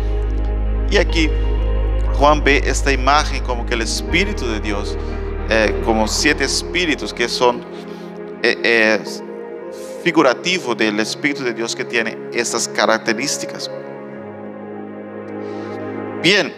Y 0.90 0.98
aquí 0.98 1.30
Juan 2.16 2.44
ve 2.44 2.62
esta 2.66 2.92
imagen 2.92 3.44
como 3.44 3.66
que 3.66 3.74
el 3.75 3.82
Espíritu 3.82 4.48
de 4.48 4.60
Dios, 4.60 4.98
eh, 5.50 5.80
como 5.86 6.08
siete 6.08 6.46
espíritus 6.46 7.13
que 7.13 7.28
son 7.28 7.62
eh, 8.43 9.00
figurativos 10.03 10.77
del 10.77 11.00
Espíritu 11.00 11.43
de 11.43 11.53
Dios 11.53 11.75
que 11.75 11.86
tiene 11.86 12.17
estas 12.33 12.67
características. 12.67 13.69
Bien, 16.21 16.53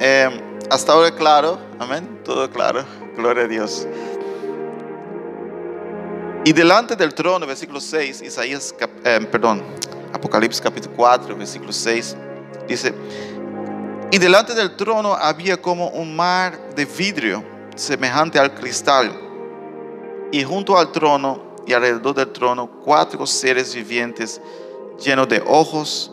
eh, 0.00 0.28
hasta 0.70 0.92
ahora 0.92 1.14
claro, 1.14 1.58
amén, 1.78 2.20
todo 2.24 2.50
claro, 2.50 2.84
gloria 3.16 3.44
a 3.44 3.48
Dios. 3.48 3.86
Y 6.44 6.52
delante 6.52 6.96
del 6.96 7.14
trono, 7.14 7.46
versículo 7.46 7.80
6, 7.80 8.22
Isaías, 8.22 8.74
perdón, 9.30 9.62
Apocalipsis 10.12 10.60
capítulo 10.60 10.94
4, 10.96 11.36
versículo 11.36 11.72
6, 11.72 12.16
dice, 12.66 12.92
y 14.12 14.18
delante 14.18 14.54
del 14.54 14.76
trono 14.76 15.14
había 15.14 15.56
como 15.56 15.88
un 15.88 16.14
mar 16.14 16.58
de 16.76 16.84
vidrio 16.84 17.42
semejante 17.74 18.38
al 18.38 18.54
cristal. 18.54 19.10
Y 20.32 20.44
junto 20.44 20.76
al 20.76 20.90
trono 20.90 21.52
y 21.66 21.72
alrededor 21.72 22.14
del 22.14 22.32
trono 22.32 22.68
cuatro 22.84 23.26
seres 23.26 23.74
vivientes 23.74 24.40
llenos 24.98 25.28
de 25.28 25.42
ojos 25.46 26.10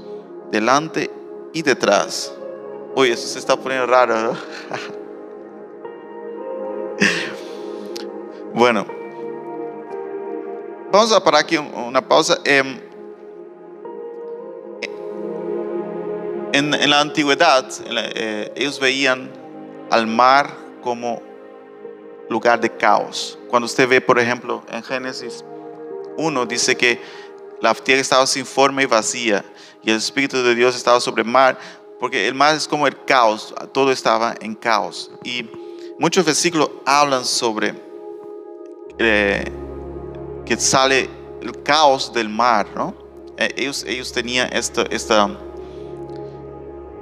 delante 0.52 1.10
y 1.54 1.62
detrás. 1.62 2.34
Uy, 2.96 3.12
eso 3.12 3.28
se 3.28 3.40
está 3.40 3.56
poniendo 3.56 3.88
raro. 3.88 4.16
bueno, 8.54 8.86
vamos 10.92 11.12
a 11.12 11.24
parar 11.24 11.42
aquí 11.42 11.58
una 11.58 12.08
pausa. 12.08 12.40
Em, 12.44 12.90
En, 16.52 16.90
la 16.90 17.00
antigüedad, 17.00 17.70
eh, 18.16 18.52
ellos 18.56 18.80
veían 18.80 19.30
al 19.92 20.08
mar 20.08 20.50
como 20.82 21.22
lugar 22.30 22.62
de 22.62 22.70
caos. 22.70 23.38
Cuando 23.50 23.66
usted 23.66 23.88
ve, 23.88 24.00
por 24.00 24.20
ejemplo, 24.20 24.64
en 24.72 24.84
Génesis 24.84 25.44
1, 26.18 26.46
dice 26.46 26.78
que 26.78 27.02
la 27.62 27.74
tierra 27.74 28.02
estaba 28.02 28.26
sin 28.28 28.46
forma 28.46 28.84
y 28.84 28.86
vacía 28.86 29.44
y 29.84 29.92
el 29.92 29.98
Espíritu 29.98 30.42
de 30.44 30.56
Dios 30.56 30.76
estaba 30.76 31.00
sobre 31.00 31.24
el 31.24 31.28
mar, 31.28 31.58
porque 32.00 32.28
el 32.28 32.34
mar 32.34 32.56
es 32.56 32.68
como 32.68 32.88
el 32.88 33.04
caos, 33.06 33.54
todo 33.74 33.92
estaba 33.92 34.36
en 34.40 34.56
caos. 34.56 35.12
Y 35.24 35.50
muchos 35.98 36.26
versículos 36.26 36.70
hablan 36.86 37.26
sobre 37.26 37.76
eh, 38.98 39.52
que 40.46 40.58
sale 40.58 41.10
el 41.42 41.64
caos 41.64 42.14
del 42.14 42.30
mar, 42.30 42.68
¿no? 42.76 42.94
Eh, 43.38 43.54
ellos, 43.58 43.84
ellos 43.88 44.12
tenían 44.12 44.50
esta, 44.52 44.84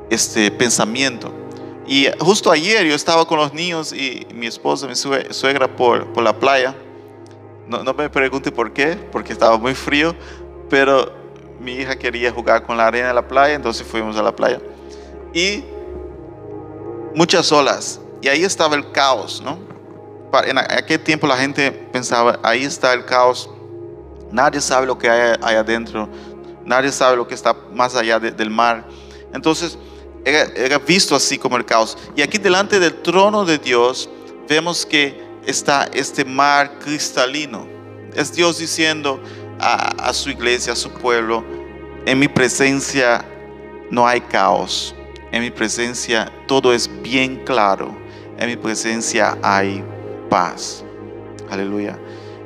este 0.10 0.52
pensamiento. 0.52 1.32
Y 1.88 2.08
justo 2.20 2.52
ayer 2.52 2.86
yo 2.86 2.94
estaba 2.94 3.26
con 3.26 3.40
los 3.40 3.54
niños 3.54 3.94
y 3.94 4.28
mi 4.34 4.46
esposa, 4.46 4.88
mi 4.88 4.96
suegra 4.96 5.74
por, 5.74 6.12
por 6.12 6.22
la 6.22 6.38
playa. 6.38 6.76
No, 7.66 7.82
no, 7.82 7.94
me 7.94 8.10
pregunte 8.10 8.52
por 8.52 8.74
qué, 8.74 8.96
porque 9.12 9.32
estaba 9.32 9.58
muy 9.58 9.74
frío, 9.74 10.14
pero 10.70 11.14
mi 11.60 11.74
hija 11.74 11.98
quería 11.98 12.32
jugar 12.32 12.64
con 12.64 12.78
la 12.78 12.88
arena 12.88 13.10
de 13.10 13.14
la 13.14 13.28
playa, 13.28 13.56
entonces 13.56 13.88
fuimos 13.88 14.18
a 14.18 14.22
la 14.22 14.36
playa. 14.36 14.60
Y 15.34 15.64
muchas 17.16 17.52
olas, 17.52 18.02
y 18.22 18.28
ahí 18.28 18.44
estaba 18.44 18.76
el 18.76 18.92
caos, 18.92 19.42
¿no? 19.44 19.58
En 20.46 20.58
aquel 20.58 21.00
tiempo 21.00 21.26
la 21.26 21.38
gente 21.38 21.72
pensaba, 21.72 22.38
ahí 22.44 22.64
está 22.64 22.94
el 22.94 23.06
caos, 23.06 23.50
nadie 24.30 24.60
sabe 24.60 24.86
lo 24.86 24.98
que 24.98 25.10
hay, 25.10 25.38
ahí 25.42 25.56
adentro, 25.56 26.10
nadie 26.66 26.92
sabe 26.92 27.16
lo 27.16 27.28
que 27.28 27.34
está 27.34 27.56
más 27.74 27.96
allá 27.96 28.20
del 28.20 28.50
mar. 28.50 28.86
Entonces, 29.34 29.78
era, 30.28 30.78
visto 30.80 31.16
así 31.16 31.38
como 31.38 31.58
el 31.58 31.66
caos. 31.66 31.98
Y 32.16 32.22
aquí 32.22 32.38
delante 32.38 32.80
del 32.80 33.02
trono 33.02 33.46
de 33.46 33.58
Dios 33.58 34.10
vemos 34.48 34.86
que 34.86 35.24
está 35.46 35.90
este 35.94 36.26
mar 36.26 36.80
cristalino. 36.80 37.68
Es 38.14 38.34
Dios 38.34 38.58
diciendo 38.58 39.22
a, 39.60 40.12
su 40.14 40.30
iglesia, 40.30 40.74
a 40.74 40.76
su 40.76 40.90
pueblo, 40.92 41.44
en 42.06 42.20
mi 42.20 42.28
presencia 42.28 43.24
no 43.90 44.08
hay 44.08 44.22
caos. 44.22 44.94
En 45.32 45.44
mi 45.44 45.52
presencia 45.52 46.32
todo 46.48 46.74
es 46.74 46.90
bien 47.02 47.44
claro. 47.46 47.98
En 48.38 48.50
mi 48.50 48.58
presencia 48.58 49.38
hay 49.42 49.84
paz. 50.30 50.84
Aleluya. 51.50 51.98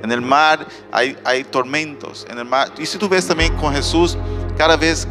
En 0.03 0.11
el 0.11 0.21
mar 0.21 0.67
hay, 0.91 1.17
hay 1.23 1.43
tormentos. 1.43 2.25
En 2.29 2.37
el 2.37 2.45
mar, 2.45 2.71
y 2.77 2.85
si 2.85 2.97
tú 2.97 3.07
ves 3.09 3.27
también 3.27 3.55
con 3.57 3.73
Jesús, 3.73 4.17
cada 4.57 4.77
vez 4.77 5.07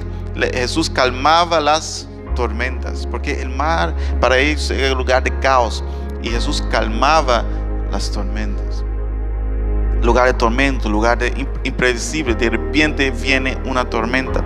Jesús 0.53 0.89
calmaba 0.89 1.61
las 1.61 2.09
tormentas, 2.35 3.07
porque 3.07 3.41
el 3.41 3.51
mar 3.51 3.95
para 4.21 4.39
ellos 4.39 4.71
era 4.71 4.93
un 4.93 4.99
lugar 4.99 5.23
de 5.23 5.37
caos 5.41 5.85
y 6.23 6.29
Jesús 6.31 6.63
calmaba 6.71 7.45
las 7.91 8.11
tormentas. 8.11 8.85
Lugar 10.03 10.27
de 10.27 10.35
tormento, 10.35 10.89
lugar 10.89 11.19
de 11.19 11.47
impredecible, 11.65 12.35
de 12.35 12.51
repente 12.51 13.11
viene 13.11 13.59
una 13.67 13.85
tormenta. 13.85 14.43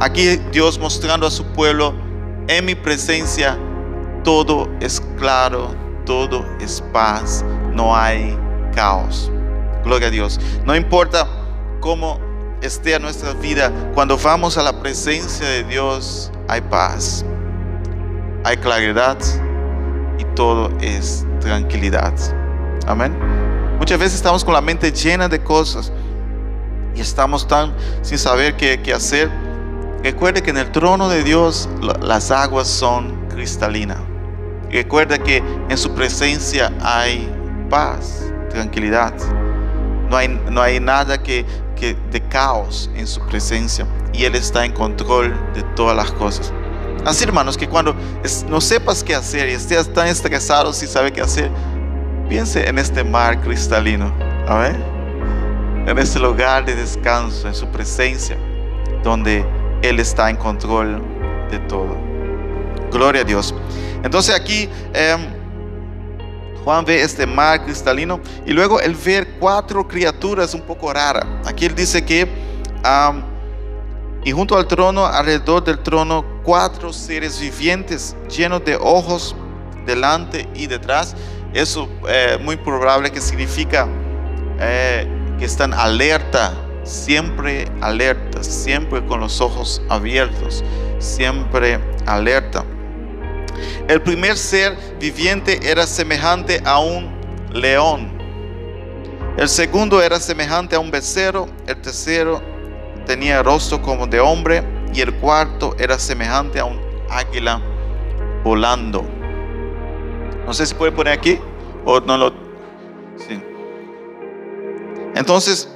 Aquí 0.00 0.36
Dios 0.52 0.78
mostrando 0.78 1.26
a 1.26 1.30
su 1.30 1.44
pueblo, 1.46 1.94
en 2.48 2.64
mi 2.64 2.74
presencia 2.74 3.58
todo 4.22 4.68
es 4.80 5.00
claro, 5.18 5.74
todo 6.06 6.44
es 6.60 6.82
paz, 6.92 7.44
no 7.72 7.96
hay 7.96 8.38
caos. 8.74 9.30
Gloria 9.84 10.08
a 10.08 10.10
Dios. 10.10 10.40
No 10.64 10.74
importa 10.74 11.28
cómo 11.80 12.18
esté 12.66 12.98
nuestra 12.98 13.32
vida, 13.34 13.72
cuando 13.94 14.16
vamos 14.16 14.56
a 14.56 14.62
la 14.62 14.80
presencia 14.80 15.46
de 15.46 15.64
Dios 15.64 16.32
hay 16.48 16.60
paz, 16.60 17.24
hay 18.44 18.56
claridad 18.56 19.18
y 20.18 20.24
todo 20.34 20.70
es 20.80 21.26
tranquilidad. 21.40 22.12
Amén. 22.86 23.16
Muchas 23.78 23.98
veces 23.98 24.14
estamos 24.14 24.44
con 24.44 24.54
la 24.54 24.60
mente 24.60 24.92
llena 24.92 25.28
de 25.28 25.42
cosas 25.42 25.92
y 26.94 27.00
estamos 27.00 27.46
tan 27.46 27.74
sin 28.02 28.18
saber 28.18 28.56
qué, 28.56 28.80
qué 28.82 28.92
hacer. 28.92 29.30
Recuerde 30.02 30.42
que 30.42 30.50
en 30.50 30.58
el 30.58 30.70
trono 30.70 31.08
de 31.08 31.22
Dios 31.22 31.68
las 32.00 32.30
aguas 32.30 32.68
son 32.68 33.26
cristalinas. 33.28 33.98
Recuerda 34.70 35.18
que 35.18 35.42
en 35.68 35.78
su 35.78 35.92
presencia 35.92 36.72
hay 36.82 37.30
paz, 37.70 38.24
tranquilidad. 38.50 39.14
No 40.10 40.16
hay, 40.16 40.28
no 40.28 40.60
hay 40.60 40.78
nada 40.80 41.22
que, 41.22 41.46
que 41.74 41.96
de 42.10 42.20
caos 42.28 42.90
en 42.94 43.06
su 43.06 43.20
presencia. 43.26 43.86
Y 44.12 44.24
Él 44.24 44.34
está 44.34 44.64
en 44.64 44.72
control 44.72 45.34
de 45.54 45.62
todas 45.74 45.96
las 45.96 46.10
cosas. 46.12 46.52
Así, 47.04 47.24
hermanos, 47.24 47.58
que 47.58 47.68
cuando 47.68 47.94
no 48.48 48.60
sepas 48.60 49.04
qué 49.04 49.14
hacer 49.14 49.48
y 49.48 49.52
estés 49.52 49.92
tan 49.92 50.06
estresado 50.06 50.72
sin 50.72 50.88
saber 50.88 51.12
qué 51.12 51.20
hacer, 51.20 51.50
piense 52.28 52.66
en 52.66 52.78
este 52.78 53.04
mar 53.04 53.40
cristalino. 53.40 54.12
Amén. 54.48 54.82
En 55.86 55.98
este 55.98 56.18
lugar 56.18 56.64
de 56.64 56.74
descanso, 56.74 57.46
en 57.46 57.54
su 57.54 57.66
presencia, 57.68 58.38
donde 59.02 59.44
Él 59.82 60.00
está 60.00 60.30
en 60.30 60.36
control 60.36 61.02
de 61.50 61.58
todo. 61.60 61.94
Gloria 62.90 63.20
a 63.20 63.24
Dios. 63.24 63.54
Entonces 64.02 64.34
aquí 64.34 64.68
em, 64.94 65.43
Juan 66.64 66.84
ve 66.84 67.02
este 67.02 67.26
mar 67.26 67.64
cristalino 67.64 68.20
y 68.46 68.52
luego 68.52 68.80
él 68.80 68.94
ve 68.94 69.36
cuatro 69.38 69.86
criaturas 69.86 70.54
un 70.54 70.62
poco 70.62 70.92
raras. 70.92 71.26
Aquí 71.44 71.66
él 71.66 71.74
dice 71.74 72.04
que 72.04 72.26
y 74.24 74.32
junto 74.32 74.56
al 74.56 74.66
trono, 74.66 75.06
alrededor 75.06 75.62
del 75.64 75.78
trono, 75.80 76.24
cuatro 76.42 76.92
seres 76.92 77.38
vivientes 77.40 78.16
llenos 78.34 78.64
de 78.64 78.76
ojos 78.76 79.36
delante 79.84 80.48
y 80.54 80.66
detrás. 80.66 81.14
Eso 81.52 81.88
es 82.08 82.36
eh, 82.36 82.38
muy 82.42 82.56
probable 82.56 83.12
que 83.12 83.20
significa 83.20 83.86
eh, 84.58 85.06
que 85.38 85.44
están 85.44 85.74
alerta, 85.74 86.54
siempre 86.84 87.68
alerta, 87.80 88.42
siempre 88.42 89.04
con 89.04 89.20
los 89.20 89.40
ojos 89.40 89.82
abiertos, 89.88 90.64
siempre 90.98 91.78
alerta. 92.06 92.64
El 93.88 94.02
primer 94.02 94.36
ser 94.36 94.76
viviente 94.98 95.60
era 95.62 95.86
semejante 95.86 96.62
a 96.64 96.78
un 96.78 97.10
león. 97.52 98.18
El 99.36 99.48
segundo 99.48 100.00
era 100.00 100.20
semejante 100.20 100.76
a 100.76 100.78
un 100.78 100.90
becerro. 100.90 101.48
El 101.66 101.80
tercero 101.80 102.40
tenía 103.06 103.42
rostro 103.42 103.82
como 103.82 104.06
de 104.06 104.20
hombre. 104.20 104.62
Y 104.92 105.00
el 105.00 105.12
cuarto 105.14 105.74
era 105.78 105.98
semejante 105.98 106.60
a 106.60 106.64
un 106.64 106.80
águila 107.10 107.60
volando. 108.44 109.04
No 110.46 110.54
sé 110.54 110.66
si 110.66 110.74
puede 110.74 110.92
poner 110.92 111.18
aquí 111.18 111.38
o 111.84 112.00
no 112.00 112.16
lo. 112.16 112.30
Sí. 113.16 113.40
Entonces, 115.16 115.68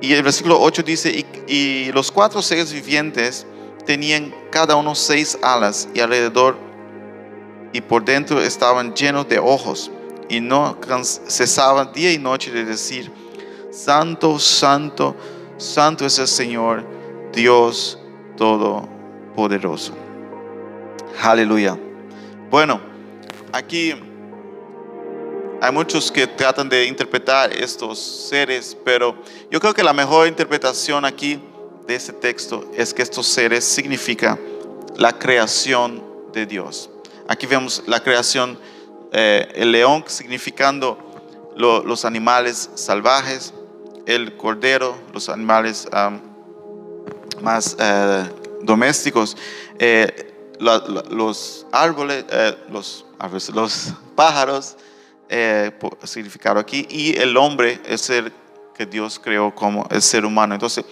y 0.00 0.12
el 0.12 0.22
versículo 0.22 0.60
8 0.60 0.82
dice: 0.82 1.10
y, 1.10 1.26
y 1.52 1.92
los 1.92 2.12
cuatro 2.12 2.42
seres 2.42 2.72
vivientes 2.72 3.46
tenían 3.86 4.34
cada 4.50 4.76
uno 4.76 4.94
seis 4.94 5.38
alas 5.42 5.88
y 5.94 6.00
alrededor 6.00 6.58
y 7.72 7.80
por 7.80 8.04
dentro 8.04 8.40
estaban 8.40 8.94
llenos 8.94 9.28
de 9.28 9.38
ojos 9.38 9.90
y 10.28 10.40
no 10.40 10.78
cesaban 11.28 11.92
día 11.92 12.12
y 12.12 12.18
noche 12.18 12.50
de 12.50 12.64
decir, 12.64 13.10
Santo, 13.70 14.38
Santo, 14.38 15.14
Santo 15.56 16.04
es 16.04 16.18
el 16.18 16.28
Señor, 16.28 16.84
Dios 17.32 17.98
Todopoderoso. 18.36 19.94
Aleluya. 21.22 21.78
Bueno, 22.50 22.80
aquí 23.52 23.94
hay 25.60 25.72
muchos 25.72 26.12
que 26.12 26.26
tratan 26.26 26.68
de 26.68 26.86
interpretar 26.86 27.52
estos 27.52 27.98
seres, 27.98 28.76
pero 28.84 29.16
yo 29.50 29.60
creo 29.60 29.72
que 29.72 29.82
la 29.82 29.92
mejor 29.92 30.28
interpretación 30.28 31.04
aquí 31.04 31.40
de 31.86 31.94
este 31.94 32.12
texto 32.12 32.70
es 32.74 32.92
que 32.92 33.02
estos 33.02 33.26
seres 33.26 33.64
significan 33.64 34.38
la 34.96 35.18
creación 35.18 36.02
de 36.32 36.46
Dios. 36.46 36.90
Aquí 37.28 37.46
vemos 37.46 37.82
la 37.86 38.00
creación, 38.00 38.58
eh, 39.12 39.48
el 39.54 39.72
león 39.72 40.04
significando 40.06 41.02
los 41.56 42.04
animales 42.04 42.70
salvajes, 42.74 43.54
el 44.06 44.36
cordero, 44.36 44.96
los 45.14 45.28
animales 45.28 45.88
más 47.40 47.76
eh, 47.78 48.24
domésticos, 48.62 49.36
eh, 49.78 50.32
los 50.58 51.66
árboles, 51.72 52.24
los, 52.70 53.04
los 53.54 53.92
pájaros, 54.14 54.76
significado 56.04 56.60
aquí, 56.60 56.86
y 56.90 57.16
el 57.18 57.36
hombre 57.36 57.80
el 57.86 58.32
que 58.76 58.86
Dios 58.86 59.18
creó 59.18 59.54
como 59.54 59.86
el 59.90 60.02
ser 60.02 60.24
humano. 60.24 60.54
Entonces, 60.54 60.84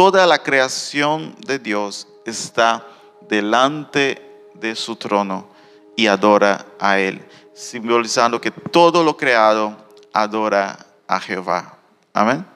toda 0.00 0.26
la 0.26 0.42
creación 0.42 1.36
de 1.46 1.58
Dios 1.58 2.08
está 2.24 2.86
delante 3.28 4.48
de 4.54 4.74
su 4.74 4.96
trono 4.96 5.50
y 5.94 6.06
adora 6.06 6.64
a 6.78 6.98
Él, 6.98 7.22
simbolizando 7.52 8.40
que 8.40 8.50
todo 8.50 9.04
lo 9.04 9.18
creado 9.18 9.76
adora 10.14 10.86
a 11.06 11.20
Jehová. 11.20 11.76
Amén. 12.14 12.46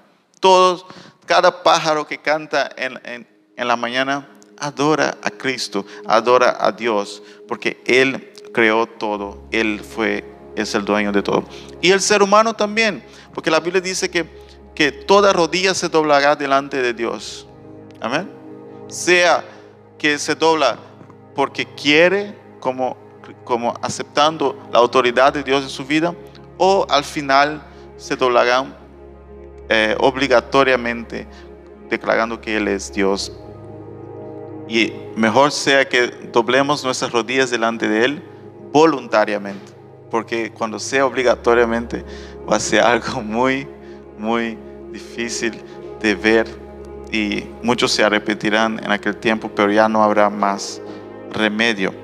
Todos, 0.41 0.87
cada 1.27 1.63
pájaro 1.63 2.07
que 2.07 2.17
canta 2.17 2.71
en, 2.79 2.99
en, 3.05 3.69
la 3.69 3.77
mañana 3.77 4.27
adora 4.57 5.19
a 5.23 5.29
Cristo, 5.29 5.85
adora 6.07 6.57
a 6.59 6.73
Dios, 6.73 7.23
porque 7.47 7.83
Él 7.85 8.33
creó 8.55 8.87
todo, 8.87 9.43
Él 9.51 9.83
fue, 9.83 10.25
es 10.57 10.75
el 10.75 10.87
dueño 10.87 11.13
de 11.13 11.23
todo. 11.23 11.45
Y 11.83 11.91
el 11.91 12.01
ser 12.01 12.23
humano 12.23 12.55
también, 12.55 13.05
porque 13.35 13.51
la 13.51 13.61
Biblia 13.61 13.83
dice 13.83 14.11
que, 14.11 14.27
que 14.75 14.93
toda 14.93 15.33
rodilla 15.33 15.75
se 15.75 15.89
doblará 15.89 16.37
delante 16.37 16.83
de 16.83 16.93
Dios. 16.93 17.47
Amén. 18.01 18.31
Sea 18.89 19.45
que 19.99 20.19
se 20.19 20.35
dobla 20.35 20.79
porque 21.35 21.67
quiere, 21.67 22.37
como 22.61 22.97
como 23.45 23.75
aceptando 23.81 24.59
la 24.73 24.79
autoridad 24.79 25.33
de 25.33 25.43
Dios 25.43 25.63
en 25.63 25.71
su 25.71 25.85
vida, 25.85 26.15
o 26.59 26.87
al 26.89 27.05
final 27.05 27.63
se 27.97 28.17
doblarán 28.17 28.77
eh, 29.69 29.97
obligatoriamente 29.99 31.27
declarando 31.89 32.41
que 32.41 32.57
Él 32.57 32.69
es 32.69 32.93
Dios. 32.93 33.33
Y 34.69 34.93
mejor 35.17 35.53
sea 35.53 35.89
que 35.89 36.07
doblemos 36.33 36.85
nuestras 36.85 37.13
rodillas 37.13 37.51
delante 37.51 37.89
de 37.89 38.05
Él 38.05 38.23
voluntariamente, 38.73 39.73
porque 40.11 40.51
cuando 40.51 40.79
sea 40.79 41.07
obligatoriamente 41.07 42.05
va 42.51 42.57
a 42.57 42.61
ser 42.61 42.81
algo 42.81 43.21
muy, 43.23 43.69
muy 44.19 44.59
difícil 44.91 45.61
de 46.01 46.15
ver 46.15 46.47
y 47.11 47.45
muchos 47.63 47.93
se 47.93 48.03
arrepentirán 48.03 48.81
en 48.83 48.91
aquel 48.91 49.17
tiempo, 49.17 49.51
pero 49.55 49.71
ya 49.71 49.89
no 49.89 50.03
habrá 50.03 50.29
más 50.29 50.81
remedio. 51.31 51.95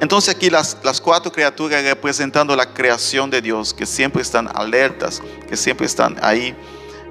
Entonces 0.00 0.34
aquí 0.34 0.48
las, 0.48 0.76
cuatro 1.02 1.30
criaturas 1.30 1.82
representando 1.84 2.56
la 2.56 2.72
creación 2.72 3.28
de 3.28 3.42
Dios, 3.42 3.74
que 3.74 3.84
siempre 3.84 4.22
están 4.22 4.48
alertas, 4.54 5.22
que 5.48 5.56
siempre 5.56 5.86
están 5.86 6.16
ahí 6.22 6.54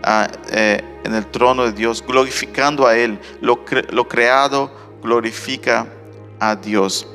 ah, 0.04 0.28
eh, 0.50 0.82
en 1.04 1.14
el 1.14 1.26
trono 1.28 1.66
de 1.66 1.74
Dios, 1.74 2.04
glorificando 2.06 2.88
a 2.88 2.98
Él. 2.98 3.20
Lo, 3.42 3.64
lo 3.92 4.08
creado 4.08 4.72
glorifica 5.04 5.88
a 6.40 6.56
Dios. 6.56 7.06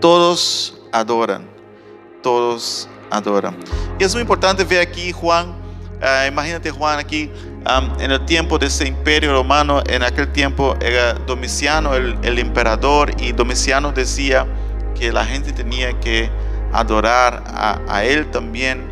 Todos 0.00 0.78
adoran, 0.92 1.48
todos 2.22 2.88
Y 3.98 4.04
es 4.04 4.12
muy 4.12 4.22
importante 4.22 4.64
ver 4.64 4.80
aquí 4.80 5.12
Juan, 5.12 5.54
ah, 6.02 6.26
imagínate 6.26 6.70
Juan 6.70 6.98
aquí, 6.98 7.30
en 7.98 8.10
el 8.10 8.24
tiempo 8.24 8.58
de 8.58 8.66
ese 8.66 8.86
imperio 8.86 9.32
romano, 9.32 9.82
en 9.86 10.02
aquel 10.02 10.32
tiempo 10.32 10.76
era 10.80 11.12
Domiciano 11.14 11.94
el, 11.94 12.38
emperador 12.38 13.10
y 13.20 13.32
Domiciano 13.32 13.92
decía 13.92 14.46
que 14.94 15.12
la 15.12 15.24
gente 15.24 15.52
tenía 15.52 15.98
que 16.00 16.30
adorar 16.72 17.44
a, 17.46 17.80
a 17.88 18.04
él 18.04 18.30
también 18.30 18.90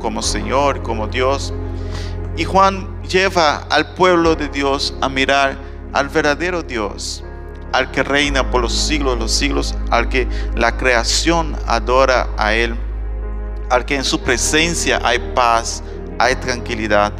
como 0.00 0.22
Señor, 0.22 0.82
como 0.82 1.06
Dios. 1.06 1.54
Y 2.36 2.44
Juan 2.44 3.02
lleva 3.02 3.58
al 3.70 3.94
pueblo 3.94 4.34
de 4.34 4.48
Dios 4.48 4.94
a 5.00 5.08
mirar 5.08 5.56
al 5.92 6.08
verdadero 6.08 6.62
Dios, 6.62 7.24
al 7.72 7.90
que 7.90 8.02
reina 8.02 8.50
por 8.50 8.62
los 8.62 8.72
siglos 8.72 9.14
de 9.14 9.20
los 9.20 9.32
siglos, 9.32 9.74
al 9.90 10.08
que 10.08 10.28
la 10.56 10.76
creación 10.76 11.56
adora 11.66 12.28
a 12.36 12.54
Él, 12.54 12.76
al 13.70 13.84
que 13.84 13.94
en 13.94 14.04
su 14.04 14.20
presencia 14.20 15.00
hay 15.02 15.18
paz, 15.34 15.82
hay 16.18 16.34
tranquilidad 16.36 17.12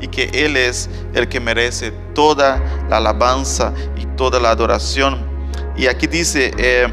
y 0.00 0.08
que 0.08 0.30
Él 0.32 0.56
es 0.56 0.88
el 1.14 1.28
que 1.28 1.38
merece 1.38 1.92
toda 2.14 2.60
la 2.88 2.96
alabanza 2.96 3.72
y 3.96 4.06
toda 4.16 4.40
la 4.40 4.50
adoración. 4.50 5.20
Y 5.76 5.86
aquí 5.86 6.06
dice 6.06 6.52
eh, 6.56 6.88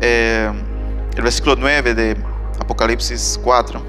eh, 0.00 0.52
el 1.16 1.22
versículo 1.22 1.56
9 1.56 1.94
de 1.94 2.16
Apocalipsis 2.60 3.40
4. 3.42 3.82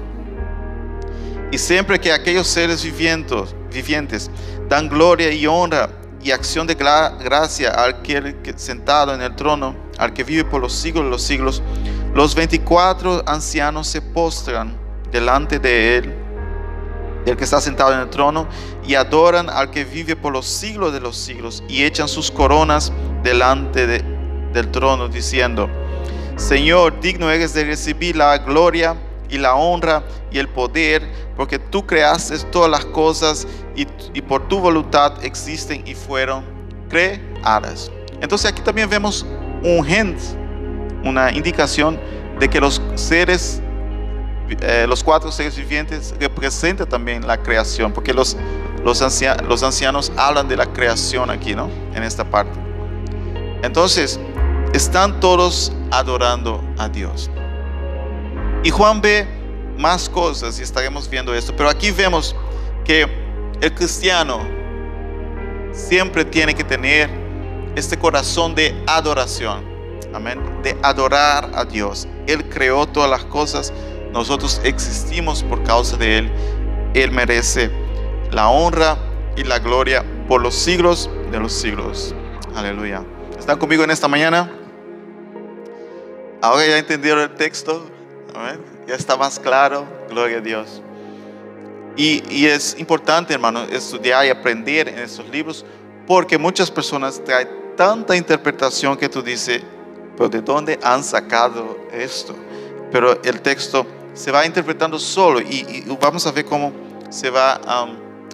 Y 1.52 1.58
siempre 1.58 2.00
que 2.00 2.12
aquellos 2.12 2.48
seres 2.48 2.82
vivientes, 2.82 3.54
vivientes 3.72 4.30
dan 4.68 4.88
gloria 4.88 5.30
y 5.30 5.46
honra 5.46 5.90
y 6.22 6.30
acción 6.30 6.66
de 6.66 6.74
gracia 6.74 7.70
al 7.70 8.00
que 8.02 8.54
sentado 8.56 9.14
en 9.14 9.20
el 9.20 9.36
trono, 9.36 9.76
al 9.98 10.14
que 10.14 10.24
vive 10.24 10.44
por 10.44 10.60
los 10.60 10.72
siglos 10.72 11.04
de 11.04 11.10
los 11.10 11.22
siglos, 11.22 11.62
los 12.14 12.34
24 12.34 13.24
ancianos 13.26 13.88
se 13.88 14.00
postran 14.00 14.76
delante 15.10 15.58
de 15.58 15.98
él, 15.98 16.14
del 17.24 17.36
que 17.36 17.44
está 17.44 17.60
sentado 17.60 17.92
en 17.92 18.00
el 18.00 18.10
trono, 18.10 18.46
y 18.86 18.94
adoran 18.94 19.50
al 19.50 19.70
que 19.70 19.84
vive 19.84 20.14
por 20.14 20.32
los 20.32 20.46
siglos 20.46 20.92
de 20.92 21.00
los 21.00 21.16
siglos, 21.16 21.62
y 21.68 21.84
echan 21.84 22.08
sus 22.08 22.30
coronas 22.30 22.92
delante 23.22 23.86
del 23.86 24.70
trono, 24.70 25.08
diciendo, 25.08 25.68
Señor, 26.36 27.00
digno 27.00 27.30
eres 27.30 27.54
de 27.54 27.64
recibir 27.64 28.16
la 28.16 28.38
gloria 28.38 28.96
y 29.28 29.38
la 29.38 29.54
honra 29.54 30.04
y 30.30 30.38
el 30.38 30.48
poder, 30.48 31.02
porque 31.36 31.58
tú 31.58 31.86
creaste 31.86 32.38
todas 32.50 32.70
las 32.70 32.84
cosas 32.84 33.46
y, 33.74 33.86
por 34.22 34.46
tu 34.48 34.60
voluntad 34.60 35.24
existen 35.24 35.82
y 35.86 35.94
fueron 35.94 36.44
creadas. 36.88 37.90
Entonces 38.20 38.50
aquí 38.50 38.62
también 38.62 38.88
vemos 38.88 39.26
un 39.62 39.88
hint, 39.88 40.18
una 41.04 41.32
indicación 41.32 41.98
de 42.38 42.48
que 42.48 42.60
los 42.60 42.80
seres, 42.94 43.60
eh, 44.60 44.86
los 44.88 45.04
cuatro 45.04 45.30
seres 45.30 45.56
vivientes 45.56 46.14
representan 46.18 46.88
también 46.88 47.26
la 47.26 47.42
creación, 47.42 47.92
porque 47.92 48.12
los, 48.12 48.36
los, 48.84 49.02
ancianos, 49.02 49.46
los 49.46 49.62
ancianos 49.62 50.12
hablan 50.16 50.48
de 50.48 50.56
la 50.56 50.66
creación 50.66 51.30
aquí, 51.30 51.54
¿no? 51.54 51.70
En 51.94 52.02
esta 52.02 52.24
parte. 52.24 52.58
Entonces, 53.62 54.18
están 54.72 55.20
todos 55.20 55.72
adorando 55.90 56.62
a 56.78 56.88
Dios. 56.88 57.30
Y 58.62 58.70
Juan 58.70 59.00
ve 59.00 59.26
más 59.78 60.08
cosas 60.08 60.58
y 60.58 60.62
estaremos 60.62 61.08
viendo 61.08 61.34
esto, 61.34 61.54
pero 61.56 61.68
aquí 61.68 61.90
vemos 61.90 62.34
que 62.84 63.06
el 63.60 63.74
cristiano 63.74 64.40
siempre 65.72 66.24
tiene 66.24 66.54
que 66.54 66.64
tener 66.64 67.10
este 67.74 67.98
corazón 67.98 68.54
de 68.54 68.74
adoración, 68.86 69.64
amén, 70.14 70.40
de 70.62 70.76
adorar 70.82 71.50
a 71.54 71.64
Dios. 71.64 72.08
Él 72.26 72.48
creó 72.48 72.86
todas 72.86 73.10
las 73.10 73.24
cosas, 73.24 73.72
nosotros 74.12 74.60
existimos 74.64 75.42
por 75.42 75.62
causa 75.64 75.96
de 75.96 76.18
Él, 76.18 76.32
Él 76.94 77.10
merece 77.10 77.70
la 78.30 78.48
honra 78.48 78.96
y 79.36 79.44
la 79.44 79.58
gloria 79.58 80.04
por 80.28 80.40
los 80.40 80.54
siglos 80.54 81.10
de 81.30 81.40
los 81.40 81.52
siglos. 81.52 82.14
Aleluya. 82.54 83.04
¿Están 83.38 83.58
conmigo 83.58 83.84
en 83.84 83.90
esta 83.90 84.08
mañana? 84.08 84.50
Ahora 86.40 86.66
ya 86.66 86.78
entendieron 86.78 87.22
el 87.22 87.34
texto. 87.34 87.90
Ya 88.86 88.94
está 88.94 89.16
más 89.16 89.38
claro, 89.38 89.86
gloria 90.10 90.38
a 90.38 90.40
Dios. 90.40 90.82
Y, 91.96 92.46
es 92.46 92.76
importante, 92.78 93.32
hermano, 93.32 93.62
estudiar 93.62 94.26
y 94.26 94.28
aprender 94.28 94.88
en 94.88 94.98
estos 94.98 95.28
libros, 95.28 95.64
porque 96.06 96.36
muchas 96.36 96.70
personas 96.70 97.22
traen 97.24 97.48
tanta 97.76 98.16
interpretación 98.16 98.96
que 98.96 99.08
tú 99.08 99.22
dices, 99.22 99.62
pero 100.16 100.28
¿de 100.28 100.40
dónde 100.40 100.78
han 100.82 101.02
sacado 101.02 101.76
esto? 101.92 102.34
Pero 102.90 103.20
el 103.22 103.40
texto 103.40 103.86
se 104.14 104.30
va 104.30 104.46
interpretando 104.46 104.98
solo 104.98 105.40
y, 105.40 105.84
vamos 106.00 106.26
a 106.26 106.32
ver 106.32 106.44
cómo 106.44 106.72
se 107.10 107.30
va 107.30 107.60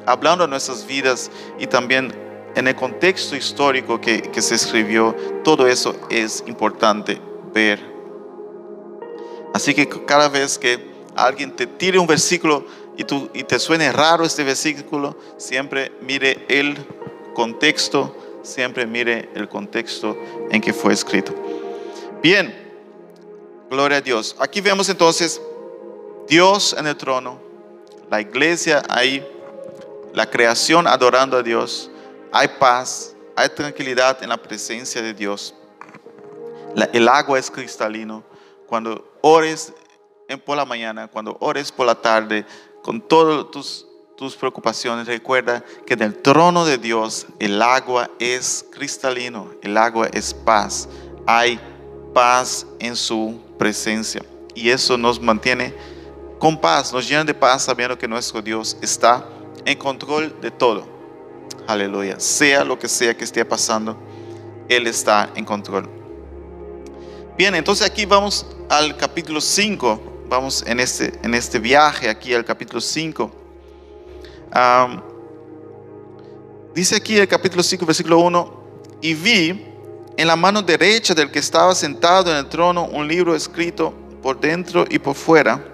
hablando 0.06 0.44
en 0.44 0.50
nuestras 0.50 0.86
vidas 0.86 1.30
y 1.58 1.66
también 1.66 2.12
en 2.54 2.68
el 2.68 2.74
contexto 2.74 3.36
histórico 3.36 4.00
que, 4.00 4.30
se 4.40 4.54
escribió. 4.54 5.14
Todo 5.42 5.66
eso 5.66 5.96
es 6.10 6.44
importante 6.46 7.20
ver. 7.52 7.80
Así 9.54 9.74
que 9.74 9.88
cada 9.88 10.28
vez 10.28 10.58
que 10.58 10.90
alguien 11.16 11.54
te 11.56 11.66
tire 11.66 11.98
un 11.98 12.06
versículo 12.06 12.64
y, 12.96 13.04
y 13.38 13.44
te 13.44 13.58
suene 13.58 13.90
raro 13.92 14.24
este 14.24 14.44
versículo, 14.44 15.16
siempre 15.38 15.92
mire 16.02 16.44
el 16.48 16.76
contexto, 17.34 18.14
siempre 18.42 18.86
mire 18.86 19.30
el 19.34 19.48
contexto 19.48 20.16
en 20.50 20.60
que 20.60 20.72
fue 20.72 20.92
escrito. 20.92 21.34
Bien, 22.22 22.54
gloria 23.70 23.96
a 23.96 24.00
Dios. 24.02 24.36
Aquí 24.38 24.60
vemos 24.60 24.90
entonces 24.90 25.40
Dios 26.28 26.76
en 26.78 26.86
el 26.86 26.94
trono, 26.94 27.40
la 28.10 28.20
iglesia 28.20 28.82
ahí, 28.90 29.26
la 30.12 30.28
creación 30.28 30.86
adorando 30.86 31.38
a 31.38 31.42
Dios, 31.42 31.90
hay 32.30 32.48
paz, 32.58 33.16
hay 33.34 33.48
tranquilidad 33.48 34.22
en 34.22 34.28
la 34.28 34.36
presencia 34.36 35.00
de 35.00 35.14
Dios. 35.14 35.54
el 36.92 37.08
agua 37.08 37.38
es 37.38 37.50
cristalino. 37.50 38.22
Cuando 38.66 39.18
ores 39.22 39.72
por 40.44 40.58
la 40.58 40.66
mañana, 40.66 41.08
cuando 41.08 41.38
ores 41.40 41.72
por 41.72 41.86
la 41.86 41.94
tarde, 41.94 42.44
con 42.82 43.00
todas 43.00 43.50
tus, 43.50 43.86
tus 44.16 44.36
preocupaciones, 44.36 45.06
recuerda 45.06 45.64
que 45.86 45.94
en 45.94 46.02
el 46.02 46.20
trono 46.20 46.66
de 46.66 46.76
Dios 46.76 47.26
el 47.38 47.62
agua 47.62 48.10
es 48.18 48.66
cristalino, 48.70 49.52
el 49.62 49.76
agua 49.78 50.08
es 50.12 50.34
paz. 50.34 50.86
Hay 51.26 51.58
paz 52.12 52.66
en 52.78 52.96
su 52.96 53.38
presencia. 53.58 54.22
Y 54.54 54.70
eso 54.70 54.96
nos 54.96 55.20
mantiene 55.20 55.74
con 56.38 56.58
paz, 56.58 56.92
nos 56.92 57.08
llena 57.08 57.24
de 57.24 57.34
paz 57.34 57.64
sabiendo 57.64 57.98
que 57.98 58.08
nuestro 58.08 58.40
Dios 58.40 58.76
está 58.80 59.26
en 59.64 59.78
control 59.78 60.34
de 60.40 60.50
todo. 60.50 60.86
Aleluya. 61.66 62.18
Sea 62.18 62.64
lo 62.64 62.78
que 62.78 62.88
sea 62.88 63.16
que 63.16 63.24
esté 63.24 63.44
pasando, 63.44 63.96
Él 64.68 64.86
está 64.86 65.30
en 65.34 65.44
control. 65.44 65.88
Bien, 67.36 67.54
entonces 67.54 67.86
aquí 67.86 68.04
vamos 68.04 68.46
al 68.68 68.96
capítulo 68.96 69.40
5. 69.40 70.26
Vamos 70.28 70.64
en 70.66 70.78
este, 70.80 71.18
en 71.22 71.34
este 71.34 71.58
viaje 71.58 72.08
aquí 72.08 72.34
al 72.34 72.44
capítulo 72.44 72.80
5. 72.80 73.30
dice 76.74 76.96
aquí 76.96 77.18
el 77.18 77.28
capítulo 77.28 77.62
5, 77.62 77.84
versículo 77.84 78.18
1, 78.18 78.60
y 79.00 79.14
vi 79.14 79.69
en 80.20 80.26
la 80.26 80.36
mano 80.36 80.60
derecha 80.60 81.14
del 81.14 81.30
que 81.30 81.38
estaba 81.38 81.74
sentado 81.74 82.30
en 82.30 82.36
el 82.36 82.46
trono 82.46 82.84
un 82.84 83.08
libro 83.08 83.34
escrito 83.34 83.94
por 84.22 84.38
dentro 84.38 84.84
y 84.90 84.98
por 84.98 85.14
fuera, 85.14 85.64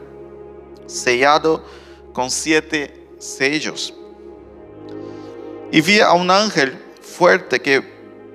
sellado 0.86 1.64
con 2.12 2.30
siete 2.30 3.08
sellos. 3.18 3.92
Y 5.72 5.80
vi 5.80 5.98
a 5.98 6.12
un 6.12 6.30
ángel 6.30 6.80
fuerte 7.02 7.60
que 7.60 7.82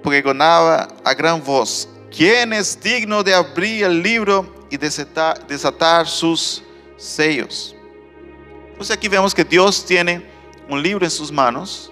pregonaba 0.03 0.89
a 1.01 1.13
gran 1.13 1.41
voz, 1.41 1.87
¿quién 2.13 2.51
es 2.51 2.77
digno 2.81 3.23
de 3.23 3.33
abrir 3.33 3.85
el 3.85 4.03
libro 4.03 4.53
y 4.69 4.75
desatar, 4.75 6.07
sus 6.09 6.61
sellos? 6.97 7.73
Entonces 8.71 8.97
aquí 8.97 9.07
vemos 9.07 9.33
que 9.33 9.45
Dios 9.45 9.85
tiene 9.85 10.29
un 10.67 10.83
libro 10.83 11.05
en 11.05 11.11
sus 11.11 11.31
manos 11.31 11.89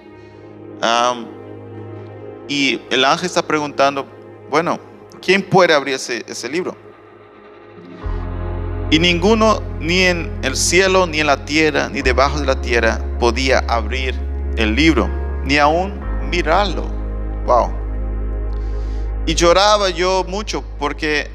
y 2.49 2.81
el 2.89 3.05
ángel 3.05 3.27
está 3.27 3.43
preguntando, 3.43 4.05
bueno, 4.49 4.79
¿quién 5.21 5.43
puede 5.43 5.73
abrir 5.73 5.93
ese, 5.95 6.49
libro? 6.49 6.75
Y 8.89 8.97
ninguno, 8.97 9.61
ni 9.79 10.01
en 10.01 10.39
el 10.41 10.57
cielo, 10.57 11.05
ni 11.05 11.19
en 11.19 11.27
la 11.27 11.45
tierra, 11.45 11.89
ni 11.89 12.01
debajo 12.01 12.39
de 12.39 12.47
la 12.47 12.59
tierra, 12.59 12.99
podía 13.19 13.59
abrir 13.67 14.15
el 14.57 14.75
libro, 14.75 15.07
ni 15.45 15.59
aún 15.59 15.93
mirarlo. 16.31 16.85
Wow. 17.45 17.71
Y 19.27 19.35
lloraba 19.35 19.91
yo 19.91 20.25
mucho 20.27 20.63
porque 20.79 21.29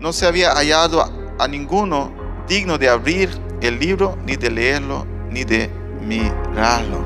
no 0.00 0.12
se 0.12 0.26
había 0.26 0.50
hallado 0.50 1.00
a, 1.38 1.46
ninguno 1.46 2.12
digno 2.48 2.76
de 2.76 2.88
abrir 2.88 3.30
el 3.60 3.78
libro, 3.78 4.18
ni 4.26 4.34
de 4.34 4.50
leerlo, 4.50 5.06
ni 5.30 5.44
de 5.44 5.70
mirarlo. 6.02 7.04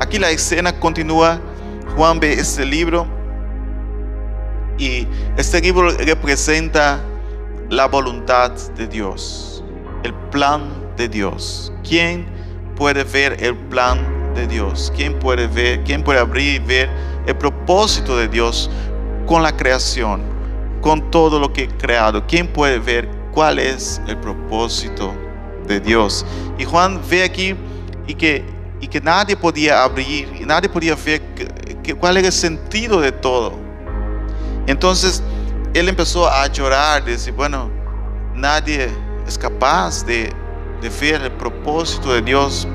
Aquí 0.00 0.18
la 0.18 0.30
escena 0.30 0.80
continúa. 0.80 1.40
Juan 1.96 2.18
ve 2.20 2.32
este 2.32 2.64
libro 2.64 3.06
y 4.78 5.06
este 5.36 5.60
libro 5.60 5.90
representa 5.90 7.00
la 7.70 7.86
voluntad 7.86 8.50
de 8.76 8.86
Dios, 8.86 9.62
el 10.02 10.12
plan 10.30 10.62
de 10.96 11.08
Dios. 11.08 11.72
¿Quién 11.88 12.26
puede 12.76 13.04
ver 13.04 13.36
el 13.42 13.56
plan 13.56 13.98
de 14.34 14.46
Dios? 14.46 14.92
¿Quién 14.96 15.18
puede 15.18 15.46
ver, 15.46 15.84
quién 15.84 16.02
puede 16.02 16.18
abrir 16.18 16.62
y 16.62 16.64
ver 16.64 16.90
el 17.26 17.36
propósito 17.36 18.16
de 18.16 18.28
Dios 18.28 18.70
con 19.26 19.42
la 19.42 19.56
creación, 19.56 20.22
con 20.80 21.10
todo 21.10 21.38
lo 21.38 21.52
que 21.52 21.64
he 21.64 21.68
creado. 21.68 22.26
¿Quién 22.26 22.46
puede 22.46 22.78
ver 22.78 23.08
cuál 23.32 23.58
es 23.58 24.00
el 24.06 24.16
propósito 24.18 25.14
de 25.66 25.80
Dios? 25.80 26.26
Y 26.58 26.64
Juan 26.64 27.00
ve 27.08 27.24
aquí 27.24 27.54
y 28.06 28.14
que, 28.14 28.44
y 28.84 28.86
que 28.86 29.00
nadie 29.00 29.34
podía 29.34 29.82
abrir, 29.82 30.28
y 30.38 30.44
nadie 30.44 30.68
podía 30.68 30.94
ver 30.94 31.22
cuál 31.98 32.18
era 32.18 32.26
el 32.26 32.32
sentido 32.34 33.00
de 33.00 33.12
todo. 33.12 33.54
Entonces 34.66 35.22
él 35.72 35.88
empezó 35.88 36.28
a 36.28 36.46
llorar, 36.48 37.02
decir, 37.02 37.32
bueno, 37.32 37.70
nadie 38.34 38.90
es 39.26 39.38
capaz 39.38 40.04
de, 40.04 40.30
de 40.82 40.88
ver 41.00 41.22
el 41.22 41.32
propósito 41.32 42.12
de 42.12 42.20
Dios 42.20 42.68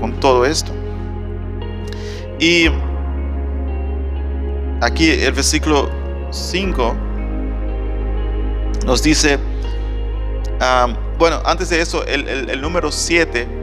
con 0.00 0.18
todo 0.18 0.46
esto. 0.46 0.72
Y 2.38 2.68
aquí 4.80 5.10
el 5.10 5.34
versículo 5.34 5.90
5 6.30 6.96
nos 8.86 9.02
dice, 9.02 9.38
bueno, 11.18 11.42
antes 11.44 11.68
de 11.68 11.82
eso, 11.82 12.02
el, 12.06 12.62
número 12.62 12.90
7, 12.90 13.59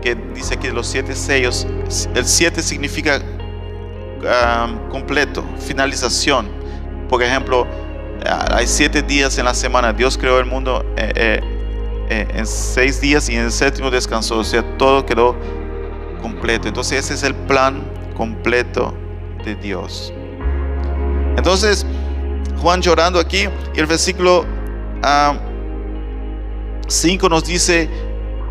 que 0.00 0.14
dice 0.34 0.56
que 0.56 0.72
los 0.72 0.86
siete 0.86 1.14
sellos, 1.14 1.66
el 2.14 2.24
7 2.24 2.62
significa 2.62 3.20
completo, 4.90 5.44
finalización. 5.58 6.48
Por 7.08 7.22
ejemplo, 7.22 7.66
hay 8.50 8.66
siete 8.66 9.02
días 9.02 9.38
en 9.38 9.44
la 9.44 9.54
semana. 9.54 9.92
Dios 9.92 10.18
creó 10.18 10.38
el 10.38 10.46
mundo 10.46 10.84
eh, 10.96 11.12
eh, 11.14 11.40
eh, 12.10 12.26
en 12.34 12.46
seis 12.46 13.00
días 13.00 13.28
y 13.28 13.34
en 13.34 13.44
el 13.44 13.52
séptimo 13.52 13.90
descansó. 13.90 14.38
O 14.38 14.44
sea, 14.44 14.62
todo 14.76 15.06
quedó 15.06 15.36
completo. 16.20 16.68
Entonces 16.68 17.04
ese 17.04 17.14
es 17.14 17.22
el 17.22 17.34
plan 17.34 17.82
completo 18.16 18.94
de 19.44 19.54
Dios. 19.54 20.12
Entonces, 21.36 21.86
Juan 22.60 22.82
llorando 22.82 23.20
aquí, 23.20 23.48
y 23.74 23.78
el 23.78 23.86
versículo 23.86 24.44
5 26.88 27.26
ah, 27.26 27.28
nos 27.30 27.44
dice 27.44 27.88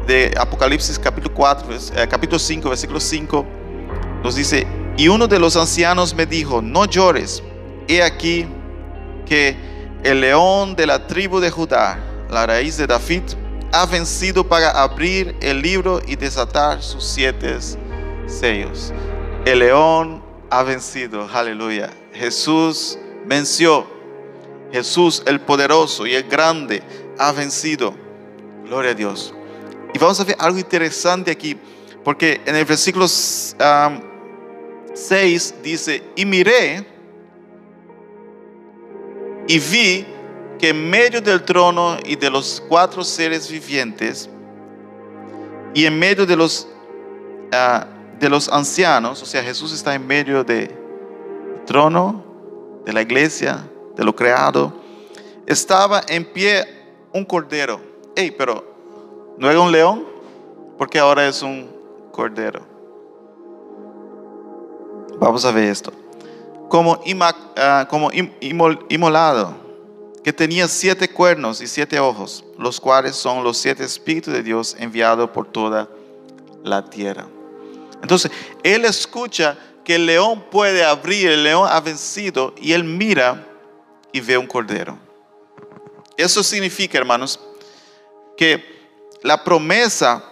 de 0.07 0.33
Apocalipsis 0.39 0.97
capítulo 0.97 1.35
4, 1.35 1.67
capítulo 2.09 2.39
5, 2.39 2.69
versículo 2.69 2.99
5, 2.99 3.45
nos 4.23 4.35
dice, 4.35 4.65
y 4.95 5.09
uno 5.09 5.27
de 5.27 5.37
los 5.37 5.55
ancianos 5.57 6.15
me 6.15 6.25
dijo, 6.25 6.61
no 6.61 6.85
llores, 6.85 7.43
he 7.87 8.01
aquí 8.01 8.47
que 9.25 9.55
el 10.03 10.21
león 10.21 10.75
de 10.75 10.87
la 10.87 11.05
tribu 11.05 11.39
de 11.39 11.51
Judá, 11.51 11.99
la 12.29 12.45
raíz 12.47 12.77
de 12.77 12.87
David, 12.87 13.23
ha 13.73 13.85
vencido 13.85 14.47
para 14.47 14.71
abrir 14.71 15.35
el 15.41 15.61
libro 15.61 16.01
y 16.07 16.15
desatar 16.15 16.81
sus 16.81 17.03
siete 17.03 17.57
sellos. 18.25 18.93
El 19.45 19.59
león 19.59 20.23
ha 20.49 20.63
vencido, 20.63 21.27
aleluya. 21.31 21.89
Jesús 22.13 22.97
venció. 23.25 23.85
Jesús 24.71 25.23
el 25.25 25.41
poderoso 25.41 26.05
y 26.07 26.13
el 26.13 26.23
grande 26.23 26.81
ha 27.17 27.31
vencido. 27.31 27.93
Gloria 28.65 28.91
a 28.91 28.93
Dios. 28.93 29.33
Y 29.93 29.99
vamos 29.99 30.19
a 30.19 30.23
ver 30.23 30.35
algo 30.39 30.57
interesante 30.57 31.31
aquí, 31.31 31.57
porque 32.03 32.41
en 32.45 32.55
el 32.55 32.65
versículo 32.65 33.07
6 33.07 33.57
dice, 35.63 36.03
y 36.15 36.25
miré 36.25 36.85
y 39.47 39.59
vi 39.59 40.05
que 40.59 40.69
en 40.69 40.89
medio 40.89 41.21
del 41.21 41.43
trono 41.43 41.97
y 42.03 42.15
de 42.15 42.29
los 42.29 42.63
cuatro 42.67 43.03
seres 43.03 43.49
vivientes, 43.49 44.29
y 45.73 45.85
en 45.85 45.97
medio 45.97 46.25
de 46.25 46.35
los, 46.35 46.67
ah, 47.51 47.87
de 48.19 48.29
los 48.29 48.49
ancianos, 48.49 49.21
o 49.21 49.25
sea, 49.25 49.43
Jesús 49.43 49.71
está 49.71 49.93
en 49.95 50.05
medio 50.05 50.43
del 50.43 50.71
trono, 51.65 52.25
de 52.85 52.93
la 52.93 53.01
iglesia, 53.01 53.69
de 53.95 54.03
lo 54.03 54.15
creado, 54.15 54.73
estaba 55.45 56.01
en 56.07 56.25
pie 56.25 56.65
un 57.13 57.23
cordero. 57.25 57.79
Hey, 58.15 58.33
pero 58.37 58.76
¿no 59.37 59.49
era 59.49 59.59
un 59.59 59.71
león? 59.71 60.05
Porque 60.77 60.99
ahora 60.99 61.27
es 61.27 61.41
un 61.41 61.69
cordero. 62.11 62.61
Vamos 65.19 65.45
a 65.45 65.51
ver 65.51 65.65
esto 65.65 65.91
como, 66.67 67.01
ah, 67.55 67.87
como 67.89 68.11
inmolado, 68.11 69.55
que 70.23 70.33
tenía 70.33 70.67
siete 70.67 71.09
cuernos 71.09 71.61
y 71.61 71.67
siete 71.67 71.99
ojos, 71.99 72.43
los 72.57 72.79
cuales 72.79 73.15
son 73.15 73.43
los 73.43 73.57
siete 73.57 73.83
espíritus 73.83 74.33
de 74.33 74.43
Dios 74.43 74.75
enviados 74.77 75.29
por 75.29 75.47
toda 75.47 75.87
la 76.63 76.89
tierra. 76.89 77.27
Entonces, 78.01 78.31
él 78.63 78.85
escucha 78.85 79.57
que 79.83 79.95
el 79.95 80.05
león 80.05 80.43
puede 80.51 80.83
abrir, 80.83 81.29
el 81.29 81.43
león 81.43 81.67
ha 81.71 81.79
vencido, 81.79 82.53
y 82.57 82.73
él 82.73 82.83
mira 82.83 83.47
y 84.11 84.19
ve 84.19 84.37
un 84.37 84.47
cordero. 84.47 84.97
Eso 86.17 86.43
significa, 86.43 86.97
hermanos, 86.97 87.39
que 88.35 88.76
la 89.23 89.43
promesa 89.43 90.23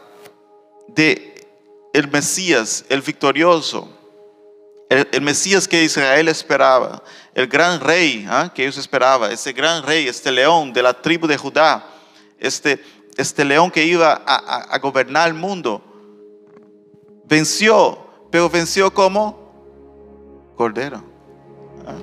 de 0.87 1.35
el 1.93 2.09
Mesías, 2.09 2.85
el 2.89 3.01
victorioso, 3.01 3.89
el, 4.89 5.21
Mesías 5.21 5.67
que 5.67 5.83
Israel 5.83 6.27
esperaba, 6.27 7.01
el 7.33 7.47
gran 7.47 7.79
rey 7.79 8.25
¿ah? 8.29 8.51
que 8.53 8.63
ellos 8.63 8.77
esperaban, 8.77 9.31
ese 9.31 9.53
gran 9.53 9.83
rey, 9.83 10.07
este 10.07 10.31
león 10.31 10.73
de 10.73 10.83
la 10.83 10.93
tribu 10.93 11.25
de 11.27 11.37
Judá, 11.37 11.85
este, 12.37 12.83
este 13.17 13.43
león 13.45 13.71
que 13.71 13.83
iba 13.83 14.21
a, 14.25 14.77
gobernar 14.79 15.27
el 15.27 15.33
mundo, 15.33 15.81
venció, 17.25 17.97
pero 18.29 18.49
venció 18.49 18.93
como 18.93 20.53
cordero. 20.55 21.03
¿ah? 21.87 21.95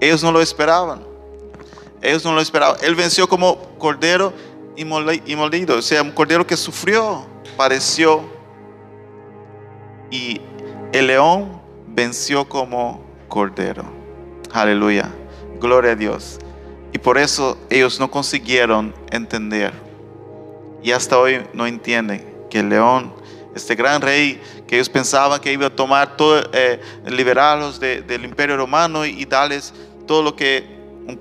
Ellos 0.00 0.22
no 0.22 0.32
lo 0.32 0.40
esperaban. 0.40 1.04
Ellos 2.00 2.24
no 2.24 2.34
lo 2.34 2.40
esperaban. 2.40 2.76
Él 2.82 2.94
venció 2.94 3.26
como 3.28 3.58
cordero 3.78 4.32
y 4.76 4.84
molido, 4.84 5.78
o 5.78 5.82
sea, 5.82 6.02
un 6.02 6.10
cordero 6.10 6.46
que 6.46 6.56
sufrió, 6.56 7.26
padeció. 7.56 8.22
Y 10.10 10.40
el 10.92 11.08
león 11.08 11.60
venció 11.88 12.48
como 12.48 13.02
cordero. 13.28 13.84
Aleluya. 14.52 15.10
Gloria 15.60 15.92
a 15.92 15.96
Dios. 15.96 16.38
Y 16.92 16.98
por 16.98 17.18
eso 17.18 17.58
ellos 17.70 17.98
no 17.98 18.10
consiguieron 18.10 18.94
entender. 19.10 19.72
Y 20.82 20.92
hasta 20.92 21.18
hoy 21.18 21.44
no 21.52 21.66
entienden 21.66 22.24
que 22.50 22.60
el 22.60 22.68
león, 22.68 23.12
este 23.54 23.74
gran 23.74 24.00
rey 24.00 24.40
que 24.66 24.76
ellos 24.76 24.88
pensaban 24.88 25.40
que 25.40 25.52
iba 25.52 25.66
a 25.66 25.70
tomar 25.70 26.16
todo, 26.16 26.42
eh, 26.52 26.80
liberarlos 27.06 27.80
del 27.80 28.24
imperio 28.24 28.56
romano 28.56 29.04
y, 29.04 29.24
darles 29.24 29.72
todo 30.06 30.22
lo 30.22 30.36
que, 30.36 30.64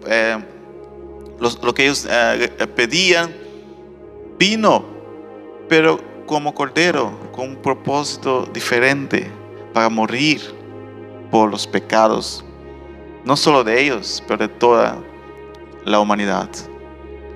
eh, 0.05 0.37
lo 1.39 1.73
que 1.73 1.83
ellos 1.85 2.07
eh, 2.09 2.67
pedían, 2.75 3.33
vino, 4.37 4.85
pero 5.69 5.99
como 6.25 6.53
cordero, 6.53 7.11
con 7.31 7.49
un 7.49 7.55
propósito 7.57 8.45
diferente, 8.53 9.29
para 9.73 9.89
morir 9.89 10.41
por 11.31 11.49
los 11.49 11.65
pecados, 11.65 12.45
no 13.25 13.35
solo 13.35 13.63
de 13.63 13.81
ellos, 13.81 14.23
pero 14.27 14.47
de 14.47 14.53
toda 14.53 14.97
la 15.85 15.99
humanidad. 15.99 16.49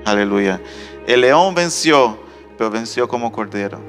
Aleluya. 0.05 0.61
El 1.07 1.21
león 1.21 1.55
venció, 1.55 2.17
pero 2.57 2.69
venció 2.69 3.07
como 3.07 3.31
cordero. 3.31 3.79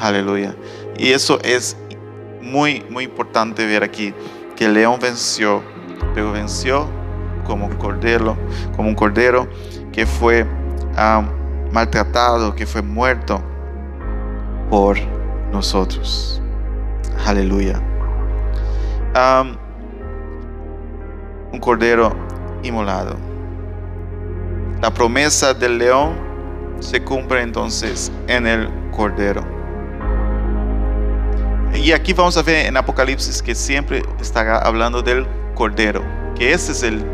Aleluya. 0.00 0.54
Y 0.98 1.12
eso 1.12 1.38
es 1.42 1.76
muy, 2.40 2.84
muy 2.90 3.04
importante 3.04 3.66
ver 3.66 3.82
aquí, 3.82 4.14
que 4.56 4.66
el 4.66 4.74
león 4.74 4.98
venció, 5.00 5.62
pero 6.14 6.32
venció 6.32 6.88
como 7.46 7.68
cordero, 7.78 8.36
como 8.74 8.88
un 8.88 8.94
cordero 8.94 9.48
que 9.92 10.06
fue 10.06 10.46
ah, 10.96 11.24
maltratado, 11.76 12.54
que 12.54 12.66
fue 12.66 12.80
muerto 12.82 13.42
por 14.70 14.96
nosotros. 15.52 16.40
Aleluya 17.26 17.80
un 21.52 21.60
cordero 21.60 22.14
inmolado. 22.62 23.16
La 24.82 24.92
promesa 24.92 25.54
del 25.54 25.78
león 25.78 26.14
se 26.80 27.02
cumple 27.02 27.40
entonces 27.40 28.12
en 28.26 28.46
el 28.46 28.68
cordero. 28.90 29.42
Y 31.74 31.92
aquí 31.92 32.12
vamos 32.12 32.36
a 32.36 32.42
ver 32.42 32.66
en 32.66 32.76
Apocalipsis 32.76 33.42
que 33.42 33.54
siempre 33.54 34.02
está 34.20 34.58
hablando 34.58 35.02
del 35.02 35.26
cordero, 35.54 36.02
que 36.34 36.52
ese 36.52 36.72
es 36.72 36.82
el 36.82 37.04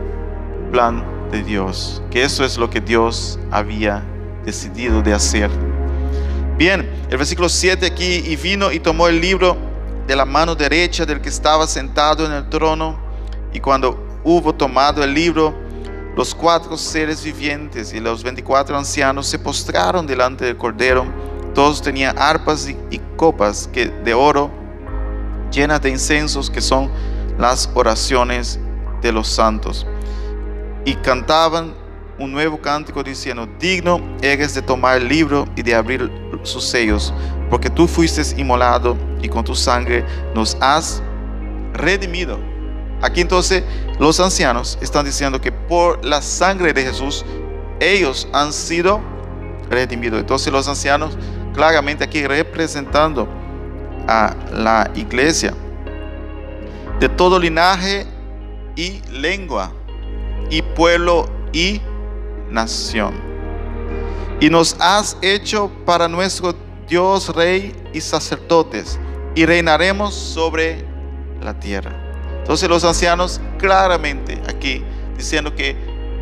plan 0.73 1.05
de 1.31 1.43
Dios, 1.43 2.03
que 2.11 2.25
eso 2.25 2.45
es 2.45 2.59
lo 2.59 2.69
que 2.69 2.81
Dios 2.81 3.39
había 3.51 4.03
decidido 4.45 5.03
de 5.03 5.15
hacer. 5.15 5.51
Bien, 6.57 6.89
el 7.11 7.17
versículo 7.17 7.49
7 7.49 7.87
aquí, 7.87 8.23
y 8.27 8.37
vino 8.37 8.71
y 8.71 8.81
tomó 8.81 9.09
el 9.09 9.21
libro 9.21 9.57
de 10.07 10.17
la 10.17 10.25
mano 10.25 10.55
derecha 10.55 11.07
del 11.07 11.21
que 11.21 11.29
estaba 11.29 11.67
sentado 11.67 12.27
en 12.27 12.33
el 12.33 12.49
trono, 12.49 12.99
y 13.53 13.61
cuando 13.61 14.21
hubo 14.25 14.55
tomado 14.55 15.03
el 15.03 15.15
libro, 15.15 15.55
los 16.17 16.35
cuatro 16.35 16.77
seres 16.77 17.25
vivientes 17.25 17.95
y 17.95 18.01
los 18.01 18.23
veinticuatro 18.23 18.77
ancianos 18.77 19.27
se 19.27 19.39
postraron 19.39 20.07
delante 20.07 20.45
del 20.45 20.59
Cordero. 20.59 21.07
Todos 21.55 21.81
tenían 21.81 22.19
arpas 22.19 22.69
y, 22.69 22.99
copas 23.17 23.69
que, 23.73 23.87
de 23.87 24.13
oro 24.13 24.51
llenas 25.51 25.81
de 25.81 25.91
incensos 25.91 26.51
que 26.51 26.61
son 26.61 26.91
las 27.39 27.71
oraciones 27.75 28.59
de 29.01 29.13
los 29.13 29.29
santos. 29.29 29.87
Y 30.85 30.95
cantaban 30.97 31.75
un 32.23 32.33
nuevo 32.33 32.61
cántico 32.61 33.03
diciendo, 33.03 33.49
digno 33.59 34.01
eres 34.23 34.55
de 34.55 34.63
tomar 34.63 34.99
el 34.99 35.09
libro 35.09 35.47
y 35.57 35.63
de 35.63 35.75
abrir 35.75 36.11
sus 36.45 36.65
sellos, 36.65 37.13
porque 37.51 37.69
tú 37.69 37.89
fuiste 37.89 38.23
inmolado 38.41 38.97
y 39.21 39.29
con 39.29 39.45
tu 39.45 39.55
sangre 39.55 40.05
nos 40.35 40.57
has 40.61 41.03
redimido. 41.75 42.39
Aquí 43.03 43.21
entonces 43.21 43.65
los 43.99 44.21
ancianos 44.21 44.79
están 44.81 45.05
diciendo 45.05 45.41
que 45.41 45.51
por 45.51 46.05
la 46.05 46.23
sangre 46.23 46.73
de 46.73 46.85
Jesús 46.85 47.25
ellos 47.81 48.29
han 48.33 48.53
sido 48.53 49.01
redimidos. 49.69 50.21
Entonces 50.21 50.53
los 50.53 50.69
ancianos 50.69 51.19
claramente 51.53 52.05
aquí 52.05 52.25
representando 52.27 53.29
a 54.07 54.35
la 54.53 54.91
iglesia, 54.95 55.55
de 57.01 57.09
todo 57.09 57.39
linaje 57.39 58.07
y 58.77 59.01
lengua, 59.11 59.73
y 60.51 60.63
pueblo 60.63 61.29
y 61.53 61.81
nación. 62.53 63.15
Y 64.41 64.51
nos 64.51 64.77
has 64.79 65.17
hecho 65.23 65.71
para 65.85 66.09
nuestro 66.09 66.55
Dios 66.89 67.35
Rey 67.35 67.75
y 67.93 68.01
sacerdotes, 68.01 68.99
y 69.35 69.47
reinaremos 69.47 70.15
sobre 70.15 70.85
la 71.43 71.59
tierra. 71.59 71.93
Entonces 72.39 72.69
los 72.69 72.85
ancianos 72.85 73.41
claramente 73.59 74.41
aquí 74.49 74.85
diciendo 75.17 75.55
que 75.55 75.77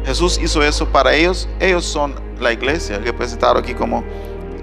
Jesús 0.05 0.38
hizo 0.43 0.62
eso 0.62 0.87
para 0.88 1.14
ellos, 1.14 1.49
ellos 1.59 1.85
son 1.85 2.14
la 2.38 2.53
iglesia, 2.53 2.99
representado 2.99 3.59
aquí 3.59 3.75
como 3.75 4.05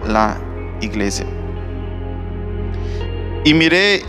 la 0.08 0.38
iglesia. 0.82 1.26
Y 3.44 3.54
miré 3.54 4.04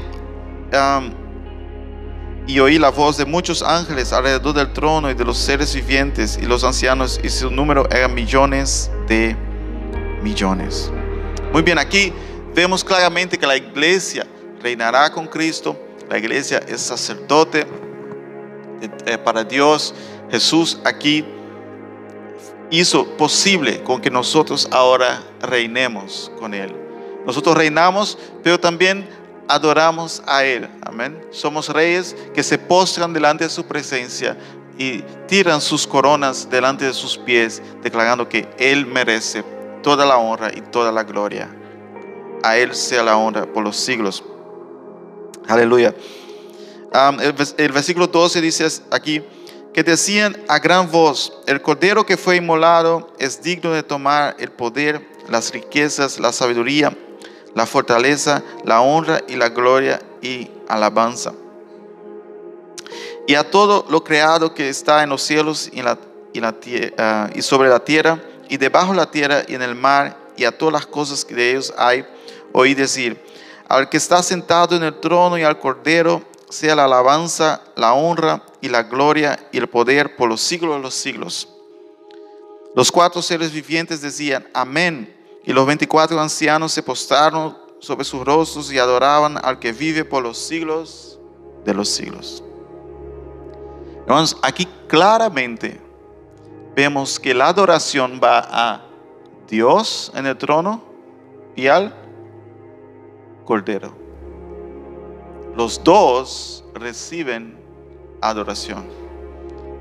y 2.48 2.60
oí 2.60 2.78
la 2.78 2.90
voz 2.90 3.18
de 3.18 3.26
muchos 3.26 3.62
ángeles 3.62 4.10
alrededor 4.10 4.54
del 4.54 4.72
trono 4.72 5.10
y 5.10 5.14
de 5.14 5.22
los 5.22 5.36
seres 5.36 5.74
vivientes 5.74 6.38
y 6.40 6.46
los 6.46 6.64
ancianos, 6.64 7.20
y 7.22 7.28
su 7.28 7.50
número 7.50 7.86
era 7.90 8.08
millones 8.08 8.90
de 9.06 9.36
millones. 10.22 10.90
Muy 11.52 11.60
bien, 11.60 11.78
aquí 11.78 12.10
vemos 12.54 12.82
claramente 12.82 13.36
que 13.36 13.46
la 13.46 13.54
iglesia 13.54 14.26
reinará 14.62 15.12
con 15.12 15.26
Cristo, 15.26 15.78
la 16.08 16.16
iglesia 16.16 16.62
es 16.66 16.80
sacerdote 16.80 17.66
eh, 19.04 19.18
para 19.18 19.44
Dios. 19.44 19.94
Jesús 20.30 20.80
aquí 20.84 21.26
hizo 22.70 23.06
posible 23.18 23.82
con 23.82 24.00
que 24.00 24.10
nosotros 24.10 24.66
ahora 24.70 25.22
reinemos 25.42 26.32
con 26.38 26.54
Él. 26.54 26.74
Nosotros 27.26 27.58
reinamos, 27.58 28.16
pero 28.42 28.58
también 28.58 29.06
adoramos 29.48 30.22
a 30.26 30.44
Él. 30.44 30.68
Amén. 30.82 31.20
Somos 31.30 31.68
reyes 31.68 32.14
que 32.34 32.42
se 32.42 32.58
postran 32.58 33.12
delante 33.12 33.44
de 33.44 33.50
su 33.50 33.64
presencia 33.64 34.36
y 34.76 35.02
tiran 35.26 35.60
sus 35.60 35.86
coronas 35.86 36.48
delante 36.48 36.84
de 36.84 36.92
sus 36.92 37.18
pies, 37.18 37.60
declarando 37.82 38.28
que 38.28 38.48
Él 38.58 38.86
merece 38.86 39.42
toda 39.82 40.06
la 40.06 40.18
honra 40.18 40.52
y 40.54 40.60
toda 40.60 40.92
la 40.92 41.02
gloria. 41.02 41.48
A 42.42 42.56
Él 42.56 42.74
sea 42.74 43.02
la 43.02 43.16
honra 43.16 43.46
por 43.46 43.64
los 43.64 43.76
siglos. 43.76 44.22
Aleluya. 45.48 45.94
el, 47.20 47.72
versículo 47.72 48.06
12 48.06 48.40
dice 48.40 48.68
aquí, 48.90 49.22
que 49.72 49.82
decían 49.82 50.36
a 50.48 50.58
gran 50.58 50.90
voz, 50.90 51.32
el 51.46 51.62
cordero 51.62 52.04
que 52.04 52.16
fue 52.16 52.36
inmolado 52.36 53.12
es 53.18 53.42
digno 53.42 53.72
de 53.72 53.82
tomar 53.82 54.36
el 54.38 54.50
poder, 54.50 55.06
las 55.28 55.52
riquezas, 55.52 56.18
la 56.18 56.32
sabiduría, 56.32 56.96
la 57.58 57.66
fortaleza, 57.66 58.44
la 58.64 58.82
honra 58.82 59.20
y 59.26 59.34
la 59.34 59.48
gloria 59.48 60.00
y 60.22 60.48
alabanza. 60.68 61.32
Y 63.26 63.34
a 63.34 63.50
todo 63.50 63.84
lo 63.90 64.04
creado 64.04 64.54
que 64.54 64.68
está 64.68 65.02
en 65.02 65.10
los 65.10 65.22
cielos 65.22 65.68
y, 65.72 65.82
la, 65.82 65.98
y, 66.32 66.40
ah, 66.98 67.28
y 67.34 67.42
sobre 67.42 67.68
la 67.68 67.80
tierra, 67.80 68.22
y 68.48 68.58
debajo 68.58 68.92
de 68.92 68.98
la 68.98 69.10
tierra 69.10 69.42
y 69.48 69.56
en 69.56 69.62
el 69.62 69.74
mar, 69.74 70.16
y 70.36 70.44
a 70.44 70.56
todas 70.56 70.72
las 70.72 70.86
cosas 70.86 71.24
que 71.24 71.34
de 71.34 71.50
ellos 71.50 71.74
hay, 71.76 72.06
oí 72.52 72.74
decir, 72.74 73.20
al 73.68 73.88
que 73.88 73.96
está 73.96 74.22
sentado 74.22 74.76
en 74.76 74.84
el 74.84 75.00
trono 75.00 75.36
y 75.36 75.42
al 75.42 75.58
cordero, 75.58 76.22
sea 76.48 76.76
la 76.76 76.84
alabanza, 76.84 77.60
la 77.74 77.92
honra 77.92 78.40
y 78.60 78.68
la 78.68 78.84
gloria 78.84 79.48
y 79.50 79.58
el 79.58 79.66
poder 79.66 80.14
por 80.14 80.28
los 80.28 80.40
siglos 80.40 80.76
de 80.76 80.82
los 80.82 80.94
siglos. 80.94 81.48
Los 82.76 82.92
cuatro 82.92 83.20
seres 83.20 83.50
vivientes 83.50 84.00
decían, 84.00 84.46
amén. 84.54 85.17
Y 85.48 85.52
los 85.54 85.66
veinticuatro 85.66 86.20
ancianos 86.20 86.72
se 86.72 86.82
postraron 86.82 87.56
sobre 87.78 88.04
sus 88.04 88.22
rostros 88.22 88.70
y 88.70 88.78
adoraban 88.78 89.38
al 89.42 89.58
que 89.58 89.72
vive 89.72 90.04
por 90.04 90.22
los 90.22 90.36
siglos 90.36 91.18
de 91.64 91.72
los 91.72 91.88
siglos. 91.88 92.44
Hermanos, 94.02 94.36
aquí 94.42 94.68
claramente 94.86 95.80
vemos 96.76 97.18
que 97.18 97.32
la 97.32 97.48
adoración 97.48 98.20
va 98.22 98.46
a 98.46 98.82
Dios 99.48 100.12
en 100.14 100.26
el 100.26 100.36
trono 100.36 100.82
y 101.56 101.66
al 101.66 101.94
Cordero. 103.46 103.96
Los 105.56 105.82
dos 105.82 106.62
reciben 106.74 107.58
adoración. 108.20 108.86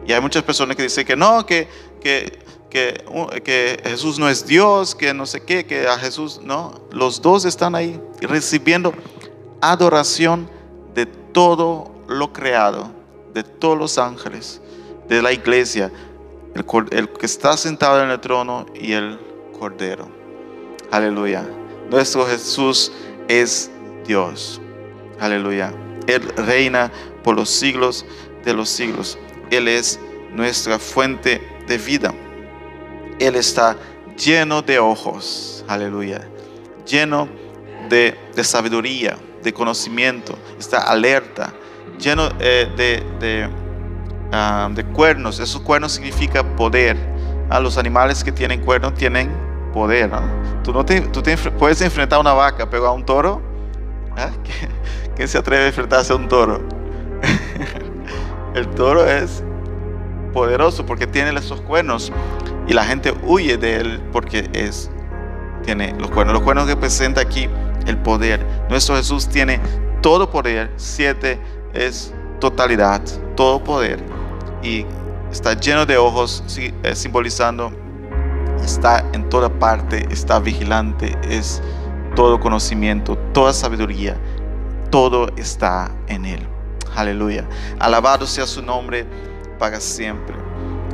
Y 0.06 0.14
hay 0.14 0.22
muchas 0.22 0.44
personas 0.44 0.78
que 0.78 0.84
dicen 0.84 1.06
que 1.06 1.18
no, 1.18 1.46
que, 1.46 1.68
que, 2.00 2.40
que, 2.70 3.82
Jesús 3.84 4.20
no 4.20 4.30
es 4.30 4.46
Dios, 4.46 4.96
que 4.96 5.14
no 5.14 5.26
sé 5.26 5.42
qué, 5.42 5.66
que 5.66 5.88
a 5.88 5.98
Jesús 5.98 6.42
no. 6.44 6.82
Los 6.92 7.22
dos 7.22 7.46
están 7.46 7.76
ahí 7.76 8.00
recibiendo 8.22 8.94
adoración 9.62 10.50
de 10.94 11.06
todo 11.06 11.92
lo 12.08 12.34
creado, 12.34 12.92
de 13.34 13.44
todos 13.44 13.78
los 13.78 13.98
ángeles, 13.98 14.62
de 15.08 15.22
la 15.22 15.32
iglesia, 15.32 15.92
el, 16.54 16.66
el 16.92 17.10
que 17.10 17.26
está 17.26 17.56
sentado 17.58 18.04
en 18.04 18.10
el 18.10 18.20
trono 18.20 18.66
y 18.76 18.94
el 18.94 19.20
cordero. 19.58 20.10
Aleluya. 20.92 21.48
Nuestro 21.90 22.26
Jesús 22.26 22.92
es 23.28 23.72
Dios. 24.06 24.62
Aleluya. 25.20 25.74
Él 26.08 26.22
reina 26.38 26.92
por 27.24 27.36
los 27.36 27.50
siglos 27.50 28.06
de 28.46 28.54
los 28.54 28.70
siglos. 28.70 29.18
Él 29.52 29.68
es 29.68 30.00
nuestra 30.32 30.80
fuente 30.80 31.42
de 31.68 31.78
vida. 31.78 32.14
Él 33.20 33.36
está 33.36 33.76
lleno 34.18 34.62
de 34.62 34.80
ojos, 34.80 35.64
aleluya, 35.68 36.28
lleno 36.86 37.28
de, 37.90 38.16
sabiduría, 38.44 39.18
de 39.44 39.54
conocimiento, 39.54 40.38
está 40.60 40.80
alerta, 40.80 41.54
lleno 42.00 42.30
eh, 42.40 42.68
de, 43.20 43.50
ah, 44.32 44.70
de, 44.72 44.84
cuernos. 44.86 45.40
Esos 45.40 45.62
cuernos 45.62 45.94
significa 45.94 46.44
poder. 46.56 46.98
a 47.50 47.58
ah, 47.58 47.60
los 47.60 47.78
animales 47.78 48.24
que 48.24 48.32
tienen 48.32 48.62
cuernos 48.62 48.94
tienen 48.94 49.32
poder. 49.74 50.12
Tú, 50.64 50.74
no 50.74 50.86
te, 50.86 51.02
tú 51.02 51.24
puedes 51.58 51.82
enfrentar 51.82 52.18
a 52.18 52.20
una 52.20 52.34
vaca, 52.34 52.70
pero 52.70 52.88
a 52.88 52.92
un 52.92 53.06
toro, 53.06 53.42
¿ah? 54.16 54.32
¿quién 55.16 55.28
se 55.28 55.38
atreve 55.38 55.66
a 55.66 55.68
enfrentarse 55.68 56.14
a 56.14 56.16
un 56.16 56.28
toro? 56.28 56.62
El 58.54 58.68
toro 58.70 59.06
es 59.06 59.44
poderoso 60.38 60.86
porque 60.86 61.08
tiene 61.08 61.32
esos 61.40 61.62
cuernos 61.62 62.12
y 62.68 62.74
la 62.74 62.84
gente 62.84 63.12
huye 63.24 63.58
de 63.58 63.78
él 63.78 64.00
porque 64.12 64.48
es, 64.54 64.92
tiene 65.64 65.96
los 65.98 66.12
cuernos. 66.12 66.36
Los 66.36 66.44
cuernos 66.44 66.68
representan 66.68 67.26
aquí 67.26 67.50
el 67.88 67.98
poder. 67.98 68.46
Nuestro 68.70 68.96
Jesús 68.96 69.28
tiene 69.28 69.60
todo 70.04 70.30
poder. 70.30 70.72
Siete 70.76 71.40
es 71.74 72.14
totalidad, 72.40 73.02
todo 73.36 73.64
poder. 73.64 74.00
Y 74.62 74.86
está 75.32 75.56
lleno 75.56 75.88
de 75.88 75.98
ojos, 75.98 76.44
eh, 76.56 76.94
simbolizando, 76.94 77.72
está 78.64 79.04
en 79.14 79.28
toda 79.30 79.50
parte, 79.50 80.08
está 80.12 80.38
vigilante, 80.38 81.18
es 81.28 81.64
todo 82.16 82.40
conocimiento, 82.40 83.18
toda 83.34 83.54
sabiduría, 83.54 84.16
todo 84.92 85.30
está 85.36 85.90
en 86.06 86.26
él. 86.26 86.48
Aleluya. 86.96 87.44
Alabado 87.80 88.28
sea 88.28 88.46
su 88.46 88.62
nombre 88.62 89.08
para 89.58 89.80
siempre. 89.80 90.36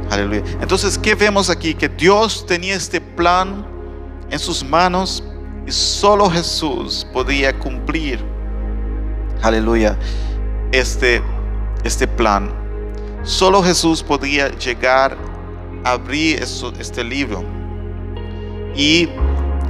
Aleluya. 0.09 0.43
Entonces, 0.61 0.97
¿qué 0.97 1.15
vemos 1.15 1.49
aquí? 1.49 1.73
Que 1.73 1.89
Dios 1.89 2.45
tenía 2.45 2.75
este 2.75 3.01
plan 3.01 3.65
en 4.29 4.39
sus 4.39 4.63
manos 4.63 5.23
y 5.65 5.71
solo 5.71 6.29
Jesús 6.29 7.07
podía 7.13 7.57
cumplir. 7.57 8.19
Aleluya. 9.41 9.97
Este, 10.71 11.21
este 11.83 12.07
plan. 12.07 12.51
Solo 13.23 13.63
Jesús 13.63 14.03
podía 14.03 14.49
llegar 14.57 15.17
a 15.83 15.91
abrir 15.91 16.41
este 16.41 17.03
libro. 17.03 17.43
Y 18.75 19.09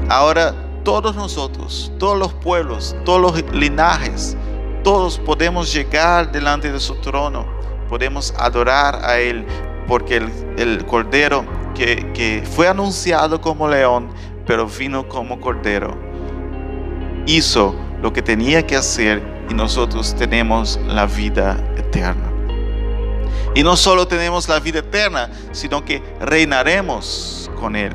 ahora 0.10 0.56
todos 0.84 1.16
nosotros, 1.16 1.92
todos 1.98 2.18
los 2.18 2.34
pueblos, 2.34 2.96
todos 3.06 3.22
los 3.22 3.54
linajes, 3.54 4.36
todos 4.84 5.18
podemos 5.20 5.74
llegar 5.74 6.32
delante 6.32 6.72
de 6.72 6.80
su 6.80 6.96
trono, 6.96 7.46
podemos 7.84 8.34
adorar 8.38 9.04
a 9.04 9.20
Él, 9.20 9.46
porque 9.88 10.18
el, 10.58 10.86
Cordero 10.86 11.46
que, 11.76 12.12
que 12.14 12.44
fue 12.50 12.68
anunciado 12.68 13.42
como 13.42 13.68
león, 13.68 14.10
pero 14.46 14.68
vino 14.68 15.08
como 15.08 15.40
Cordero, 15.40 15.96
hizo 17.26 17.76
lo 18.02 18.12
que 18.12 18.22
tenía 18.22 18.66
que 18.66 18.76
hacer 18.76 19.22
y 19.50 19.54
nosotros 19.54 20.16
tenemos 20.16 20.80
la 20.88 21.06
vida 21.06 21.58
eterna. 21.78 22.32
Y 23.56 23.64
no 23.64 23.76
solo 23.76 24.08
tenemos 24.08 24.50
la 24.50 24.60
vida 24.60 24.80
eterna, 24.80 25.30
sino 25.52 25.86
que 25.86 26.02
reinaremos 26.20 27.52
con 27.60 27.76
Él 27.76 27.94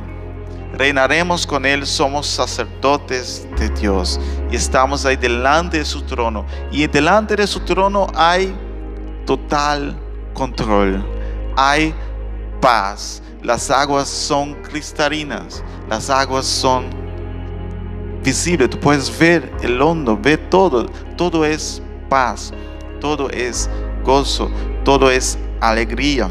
reinaremos 0.78 1.46
con 1.46 1.66
Él, 1.66 1.86
somos 1.86 2.26
sacerdotes 2.26 3.46
de 3.58 3.68
Dios 3.70 4.20
y 4.50 4.56
estamos 4.56 5.04
ahí 5.04 5.16
delante 5.16 5.78
de 5.78 5.84
su 5.84 6.02
trono. 6.02 6.46
Y 6.70 6.86
delante 6.86 7.36
de 7.36 7.46
su 7.46 7.60
trono 7.60 8.06
hay 8.14 8.54
total 9.28 9.94
control, 10.32 11.04
hay 11.54 11.94
paz. 12.62 13.22
Las 13.42 13.70
aguas 13.70 14.08
son 14.08 14.54
cristalinas, 14.62 15.62
las 15.90 16.08
aguas 16.08 16.46
son 16.46 16.86
visible, 18.24 18.66
tú 18.66 18.80
puedes 18.80 19.16
ver 19.18 19.52
el 19.60 19.80
hondo, 19.82 20.16
ver 20.16 20.48
todo, 20.48 20.86
todo 21.18 21.44
es 21.44 21.82
paz, 22.08 22.54
todo 23.00 23.28
es 23.28 23.68
gozo, 24.02 24.50
todo 24.82 25.10
es 25.10 25.38
alegría. 25.60 26.30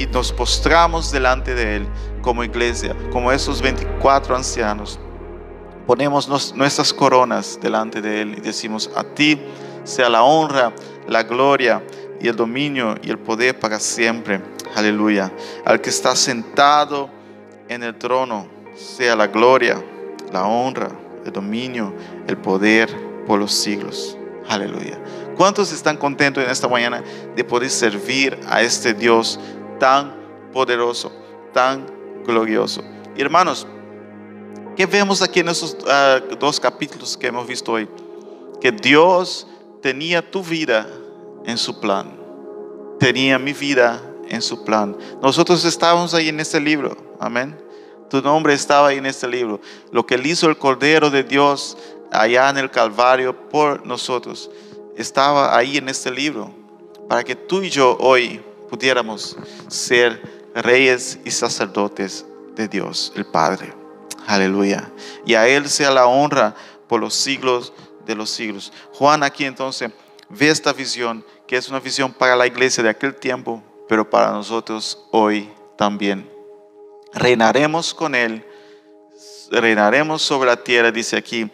Y 0.00 0.06
nos 0.06 0.32
postramos 0.32 1.12
delante 1.12 1.54
de 1.54 1.76
Él 1.76 1.86
como 2.22 2.42
iglesia, 2.42 2.96
como 3.12 3.30
esos 3.30 3.62
24 3.62 4.34
ancianos. 4.34 4.98
Ponemos 5.86 6.28
nuestras 6.56 6.92
coronas 6.92 7.56
delante 7.62 8.02
de 8.02 8.22
Él 8.22 8.34
y 8.38 8.40
decimos, 8.40 8.90
a 8.96 9.04
ti 9.04 9.40
sea 9.84 10.08
la 10.08 10.24
honra, 10.24 10.72
la 11.08 11.22
gloria 11.22 11.82
y 12.22 12.28
el 12.28 12.36
dominio 12.36 12.94
y 13.02 13.10
el 13.10 13.18
poder 13.18 13.58
para 13.58 13.80
siempre. 13.80 14.40
Aleluya. 14.76 15.32
Al 15.64 15.80
que 15.80 15.90
está 15.90 16.14
sentado 16.14 17.10
en 17.68 17.82
el 17.82 17.98
trono, 17.98 18.46
sea 18.76 19.16
la 19.16 19.26
gloria, 19.26 19.82
la 20.32 20.46
honra, 20.46 20.88
el 21.26 21.32
dominio, 21.32 21.92
el 22.28 22.36
poder 22.36 22.88
por 23.26 23.40
los 23.40 23.52
siglos. 23.52 24.16
Aleluya. 24.48 24.98
¿Cuántos 25.36 25.72
están 25.72 25.96
contentos 25.96 26.44
en 26.44 26.50
esta 26.50 26.68
mañana 26.68 27.02
de 27.34 27.42
poder 27.42 27.70
servir 27.70 28.38
a 28.48 28.62
este 28.62 28.94
Dios 28.94 29.40
tan 29.80 30.14
poderoso, 30.52 31.12
tan 31.52 31.86
glorioso? 32.24 32.84
hermanos, 33.16 33.66
¿qué 34.74 34.86
vemos 34.86 35.20
aquí 35.22 35.40
en 35.40 35.48
esos 35.48 35.76
ah, 35.86 36.20
dos 36.38 36.58
capítulos 36.58 37.16
que 37.16 37.26
hemos 37.26 37.46
visto 37.46 37.72
hoy? 37.72 37.88
Que 38.60 38.72
Dios 38.72 39.46
tenía 39.82 40.30
tu 40.30 40.42
vida 40.42 40.86
en 41.46 41.58
su 41.58 41.80
plan. 41.80 42.18
Tenía 42.98 43.38
mi 43.38 43.52
vida 43.52 44.00
en 44.28 44.42
su 44.42 44.64
plan. 44.64 44.96
Nosotros 45.20 45.64
estábamos 45.64 46.14
ahí 46.14 46.28
en 46.28 46.40
este 46.40 46.60
libro. 46.60 46.96
Amén. 47.20 47.58
Tu 48.08 48.20
nombre 48.20 48.54
estaba 48.54 48.88
ahí 48.88 48.98
en 48.98 49.06
este 49.06 49.26
libro. 49.26 49.60
Lo 49.90 50.06
que 50.06 50.14
él 50.14 50.26
hizo 50.26 50.48
el 50.48 50.58
Cordero 50.58 51.10
de 51.10 51.22
Dios 51.22 51.76
allá 52.10 52.50
en 52.50 52.58
el 52.58 52.70
Calvario 52.70 53.48
por 53.48 53.86
nosotros 53.86 54.50
estaba 54.96 55.56
ahí 55.56 55.78
en 55.78 55.88
este 55.88 56.10
libro. 56.10 56.52
Para 57.08 57.24
que 57.24 57.34
tú 57.34 57.62
y 57.62 57.70
yo 57.70 57.96
hoy 57.98 58.40
pudiéramos 58.68 59.36
ser 59.68 60.22
reyes 60.54 61.18
y 61.24 61.30
sacerdotes 61.30 62.24
de 62.54 62.68
Dios, 62.68 63.12
el 63.16 63.24
Padre. 63.24 63.72
Aleluya. 64.26 64.90
Y 65.26 65.34
a 65.34 65.48
Él 65.48 65.68
sea 65.68 65.90
la 65.90 66.06
honra 66.06 66.54
por 66.88 67.00
los 67.00 67.14
siglos 67.14 67.72
de 68.06 68.14
los 68.14 68.30
siglos. 68.30 68.72
Juan 68.92 69.22
aquí 69.22 69.44
entonces 69.44 69.90
ve 70.32 70.48
esta 70.48 70.72
visión, 70.72 71.24
que 71.46 71.56
es 71.56 71.68
una 71.68 71.80
visión 71.80 72.12
para 72.12 72.36
la 72.36 72.46
iglesia 72.46 72.82
de 72.82 72.90
aquel 72.90 73.14
tiempo, 73.14 73.62
pero 73.88 74.08
para 74.08 74.30
nosotros 74.32 75.06
hoy 75.10 75.50
también. 75.76 76.28
Reinaremos 77.12 77.92
con 77.94 78.14
Él, 78.14 78.44
reinaremos 79.50 80.22
sobre 80.22 80.50
la 80.50 80.62
tierra, 80.62 80.90
dice 80.90 81.16
aquí, 81.16 81.50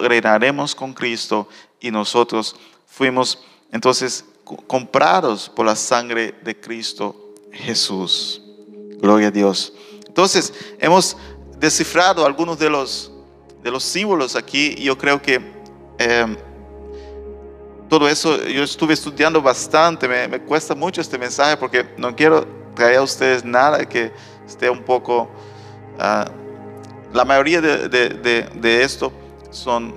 reinaremos 0.00 0.74
con 0.74 0.92
Cristo 0.92 1.48
y 1.80 1.90
nosotros 1.90 2.56
fuimos 2.86 3.42
entonces 3.72 4.24
comprados 4.66 5.48
por 5.48 5.66
la 5.66 5.76
sangre 5.76 6.34
de 6.42 6.58
Cristo 6.58 7.34
Jesús. 7.52 8.42
Gloria 8.98 9.28
a 9.28 9.30
Dios. 9.30 9.72
Entonces, 10.06 10.52
hemos 10.78 11.16
descifrado 11.58 12.24
algunos 12.24 12.58
de 12.58 12.70
los, 12.70 13.10
de 13.62 13.70
los 13.70 13.82
símbolos 13.82 14.36
aquí 14.36 14.74
y 14.78 14.84
yo 14.84 14.96
creo 14.96 15.20
que 15.20 15.54
Em, 15.98 16.36
todo 17.88 18.08
eso 18.08 18.42
yo 18.46 18.62
estuve 18.62 18.94
estudiando 18.94 19.40
bastante, 19.42 20.08
me, 20.08 20.40
cuesta 20.40 20.74
mucho 20.74 21.00
este 21.00 21.18
mensaje 21.18 21.56
porque 21.56 21.86
no 21.96 22.14
quiero 22.14 22.46
traer 22.74 22.96
a 22.96 23.02
ustedes 23.02 23.44
nada 23.44 23.84
que 23.88 24.12
esté 24.46 24.68
un 24.70 24.82
poco... 24.82 25.30
Ah, 25.98 26.26
la 27.12 27.24
mayoría 27.24 27.60
de, 27.60 27.88
de, 27.88 28.82
esto 28.82 29.12
son, 29.50 29.94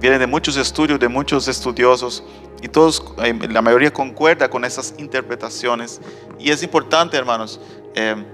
vienen 0.00 0.20
de 0.20 0.26
muchos 0.28 0.56
estudios, 0.56 1.00
de 1.00 1.08
muchos 1.08 1.48
estudiosos 1.48 2.22
y 2.62 2.68
todos, 2.68 3.02
eh, 3.24 3.36
la 3.50 3.60
mayoría 3.60 3.92
concuerda 3.92 4.48
con 4.48 4.64
esas 4.64 4.94
interpretaciones. 4.98 6.00
Y 6.38 6.50
es 6.50 6.62
importante, 6.62 7.16
hermanos, 7.16 7.60
em, 7.94 8.24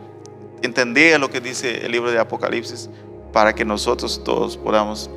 entender 0.63 1.19
lo 1.19 1.31
que 1.31 1.41
dice 1.41 1.87
el 1.87 1.93
libro 1.93 2.11
de 2.11 2.19
Apocalipsis 2.19 2.91
para 3.33 3.55
que 3.55 3.65
nosotros 3.65 4.23
todos 4.23 4.57
podamos 4.57 5.11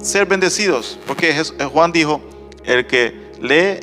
ser 0.00 0.26
bendecidos, 0.26 0.98
porque 1.06 1.30
eh, 1.30 1.64
Juan 1.64 1.92
dijo, 1.92 2.20
el 2.64 2.86
que 2.86 3.32
lee 3.40 3.80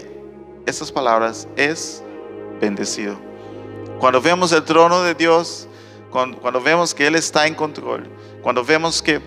esas 0.66 0.92
palabras 0.92 1.48
es 1.56 2.04
bendecido. 2.62 3.18
Cuando 4.00 4.22
vemos 4.22 4.52
el 4.52 4.64
trono 4.64 5.02
de 5.02 5.14
Dios, 5.14 5.68
cuando, 6.10 6.62
vemos 6.62 6.94
que 6.94 7.08
Él 7.08 7.16
está 7.16 7.46
en 7.46 7.56
control, 7.56 8.08
cuando 8.42 8.64
vemos 8.64 9.02
que 9.02 9.22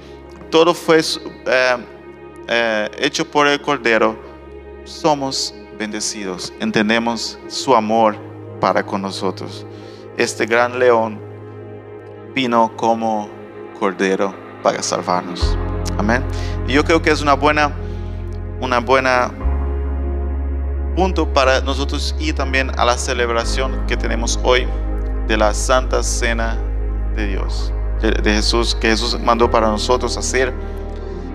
todo 0.50 0.74
fue 0.74 1.00
eh, 2.48 2.90
hecho 2.98 3.30
por 3.30 3.46
el 3.46 3.60
Cordero, 3.60 4.16
somos 4.84 5.54
bendecidos, 5.78 6.52
entendemos 6.60 7.38
su 7.48 7.74
amor 7.74 8.16
para 8.60 8.84
con 8.84 9.02
nosotros. 9.02 9.66
Este 10.16 10.46
gran 10.46 10.78
león 10.78 11.20
vino 12.34 12.72
como 12.76 13.28
Cordero 13.78 14.34
para 14.62 14.82
salvarnos. 14.82 15.56
Amén. 15.98 16.22
Y 16.66 16.72
yo 16.72 16.84
creo 16.84 17.02
que 17.02 17.10
es 17.10 17.22
una 17.22 17.34
buena, 17.34 17.72
una 18.60 18.80
buena 18.80 19.30
punto 20.94 21.32
para 21.32 21.60
nosotros 21.60 22.14
ir 22.18 22.34
también 22.34 22.70
a 22.78 22.84
la 22.84 22.98
celebración 22.98 23.86
que 23.86 23.96
tenemos 23.96 24.38
hoy 24.42 24.66
de 25.26 25.36
la 25.36 25.54
Santa 25.54 26.02
Cena 26.02 26.58
de 27.16 27.28
Dios, 27.28 27.72
de, 28.00 28.32
Jesús, 28.32 28.74
que 28.74 28.88
Jesús 28.88 29.18
mandó 29.20 29.50
para 29.50 29.68
nosotros 29.68 30.16
hacer, 30.16 30.52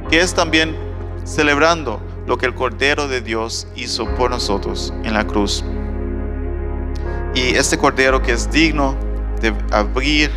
que 0.09 0.19
es 0.19 0.33
también 0.33 0.75
celebrando 1.23 1.99
lo 2.25 2.37
que 2.37 2.45
el 2.45 2.53
Cordero 2.53 3.07
de 3.07 3.21
Dios 3.21 3.67
hizo 3.75 4.05
por 4.15 4.29
nosotros 4.29 4.93
en 5.03 5.13
la 5.13 5.25
cruz. 5.25 5.63
Y 7.33 7.55
este 7.55 7.77
Cordero 7.77 8.21
que 8.21 8.33
es 8.33 8.51
digno 8.51 8.95
de 9.41 9.53
abrir, 9.71 10.31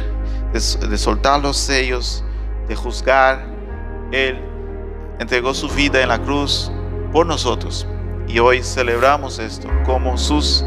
de 0.52 0.98
soltar 0.98 1.40
los 1.40 1.56
sellos, 1.56 2.22
de 2.68 2.76
juzgar, 2.76 3.44
él 4.12 4.38
entregó 5.18 5.54
su 5.54 5.68
vida 5.68 6.02
en 6.02 6.08
la 6.08 6.18
cruz 6.18 6.70
por 7.12 7.26
nosotros. 7.26 7.86
Y 8.26 8.38
hoy 8.38 8.62
celebramos 8.62 9.38
esto 9.38 9.68
como 9.84 10.16
sus 10.16 10.64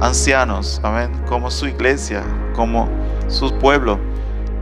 ancianos, 0.00 0.80
amén, 0.82 1.10
como 1.28 1.50
su 1.50 1.66
iglesia, 1.66 2.22
como 2.54 2.88
su 3.28 3.52
pueblo. 3.58 3.98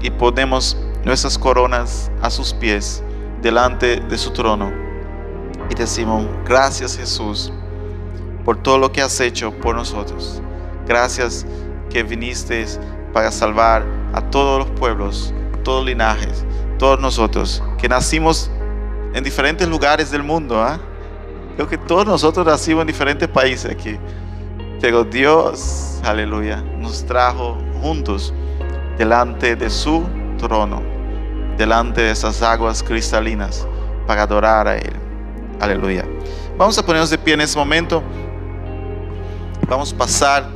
Y 0.00 0.10
ponemos 0.10 0.76
nuestras 1.04 1.38
coronas 1.38 2.10
a 2.22 2.30
sus 2.30 2.52
pies, 2.54 3.02
delante 3.40 4.00
de 4.00 4.18
su 4.18 4.30
trono. 4.30 4.72
Y 5.70 5.74
decimos, 5.74 6.24
gracias 6.44 6.96
Jesús 6.96 7.52
por 8.44 8.56
todo 8.56 8.78
lo 8.78 8.90
que 8.90 9.02
has 9.02 9.20
hecho 9.20 9.52
por 9.52 9.76
nosotros. 9.76 10.42
Gracias 10.86 11.46
que 11.90 12.02
viniste 12.02 12.66
para 13.12 13.30
salvar 13.30 13.84
a 14.12 14.20
todos 14.20 14.66
los 14.66 14.78
pueblos, 14.78 15.32
todos 15.62 15.84
linajes, 15.84 16.44
todos 16.78 16.98
nosotros 17.00 17.62
que 17.82 17.88
nacimos 17.88 18.48
en 19.12 19.24
diferentes 19.24 19.66
lugares 19.66 20.12
del 20.12 20.22
mundo. 20.22 20.62
¿ah? 20.62 20.78
Creo 21.56 21.68
que 21.68 21.76
todos 21.76 22.06
nosotros 22.06 22.46
nacimos 22.46 22.82
en 22.82 22.86
diferentes 22.86 23.28
países 23.28 23.72
aquí. 23.72 23.98
Pero 24.80 25.02
Dios, 25.02 26.00
aleluya, 26.04 26.62
nos 26.78 27.04
trajo 27.04 27.58
juntos 27.82 28.32
delante 28.96 29.56
de 29.56 29.68
su 29.68 30.04
trono, 30.38 30.80
delante 31.58 32.02
de 32.02 32.12
esas 32.12 32.40
aguas 32.40 32.84
cristalinas, 32.84 33.66
para 34.06 34.22
adorar 34.22 34.68
a 34.68 34.76
Él. 34.76 34.92
Aleluya. 35.60 36.04
Vamos 36.56 36.78
a 36.78 36.86
ponernos 36.86 37.10
de 37.10 37.18
pie 37.18 37.34
en 37.34 37.40
ese 37.40 37.58
momento. 37.58 38.00
Vamos 39.68 39.92
a 39.92 39.96
pasar 39.98 40.48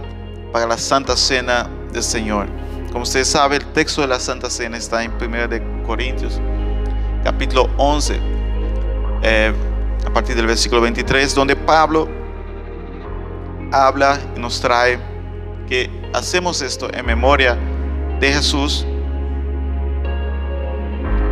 para 0.52 0.64
la 0.66 0.78
Santa 0.78 1.16
Cena 1.16 1.68
del 1.92 2.04
Señor. 2.04 2.46
Como 2.92 3.02
ustedes 3.02 3.26
saben, 3.26 3.62
el 3.62 3.72
texto 3.72 4.02
de 4.02 4.06
la 4.06 4.20
Santa 4.20 4.48
Cena 4.48 4.76
está 4.76 5.02
en 5.02 5.12
1 5.20 5.48
de 5.48 5.82
Corintios, 5.84 6.40
capítulo 7.26 7.68
11, 7.76 8.20
eh, 9.24 9.52
a 10.06 10.10
partir 10.12 10.36
del 10.36 10.46
versículo 10.46 10.80
23, 10.80 11.34
donde 11.34 11.56
Pablo 11.56 12.06
habla 13.72 14.16
y 14.36 14.38
nos 14.38 14.60
trae 14.60 14.96
que 15.68 15.90
hacemos 16.14 16.62
esto 16.62 16.88
en 16.94 17.04
memoria 17.04 17.58
de 18.20 18.32
Jesús. 18.32 18.86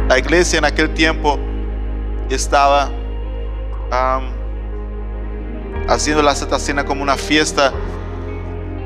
La 0.09 0.18
iglesia 0.18 0.59
en 0.59 0.64
aquel 0.64 0.92
tiempo 0.95 1.38
estaba 2.28 2.90
haciendo 5.86 6.24
la 6.24 6.34
Santa 6.34 6.59
Cena 6.59 6.84
como 6.84 7.05
una 7.05 7.16
fiesta 7.16 7.72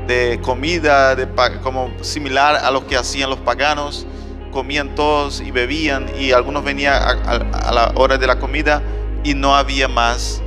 de 0.05 0.39
comida, 0.43 1.15
de, 1.15 1.27
como 1.63 1.89
similar 2.01 2.57
a 2.57 2.69
lo 2.69 2.85
que 2.85 2.95
hacían 2.95 3.31
los 3.31 3.39
paganos. 3.39 4.05
Comían 4.51 4.95
todos 4.95 5.41
y 5.41 5.51
bebían 5.51 6.07
y 6.17 6.31
algunos 6.31 6.63
venían 6.63 6.93
a, 6.93 7.71
la 7.71 7.91
hora 7.95 8.17
de 8.17 8.27
la 8.27 8.39
comida 8.39 8.81
y 9.23 9.33
no 9.33 9.55
había 9.55 9.87
más 9.87 10.41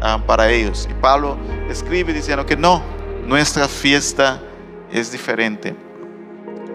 ah, 0.00 0.22
para 0.26 0.50
ellos. 0.50 0.88
Y 0.90 0.94
Pablo 0.94 1.36
escribe 1.68 2.12
diciendo 2.12 2.46
que 2.46 2.56
no, 2.56 2.82
nuestra 3.26 3.68
fiesta 3.68 4.40
es 4.92 5.12
diferente. 5.12 5.74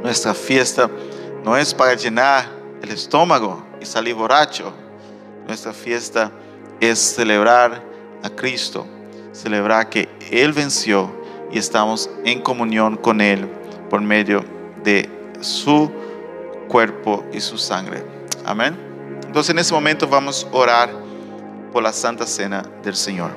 Nuestra 0.04 0.34
fiesta 0.34 0.90
no 1.44 1.58
es 1.58 1.74
para 1.74 1.96
llenar 1.96 2.46
el 2.82 2.92
estómago 2.92 3.64
y 3.82 3.86
salir 3.86 4.16
borracho. 4.16 4.74
Nuestra 5.48 5.74
fiesta 5.74 6.32
es 6.80 7.00
celebrar 7.00 7.82
a 8.24 8.30
Cristo, 8.30 8.86
celebrar 9.32 9.90
que 9.90 10.10
Él 10.32 10.54
venció 10.54 11.12
y 11.52 11.58
estamos 11.58 12.10
en 12.24 12.42
comunión 12.42 12.98
con 12.98 13.22
Él 13.22 13.48
por 13.90 14.02
medio 14.02 14.44
de 14.84 15.10
su 15.42 15.92
cuerpo 16.68 17.26
y 17.34 17.40
su 17.40 17.58
sangre. 17.58 18.06
Amén. 18.46 18.78
Entonces 19.26 19.50
en 19.52 19.60
ese 19.60 19.74
momento 19.74 20.08
vamos 20.08 20.48
a 20.52 20.56
orar 20.56 20.90
por 21.72 21.84
la 21.84 21.92
Santa 21.92 22.26
Cena 22.26 22.64
del 22.84 22.96
Señor. 22.96 23.32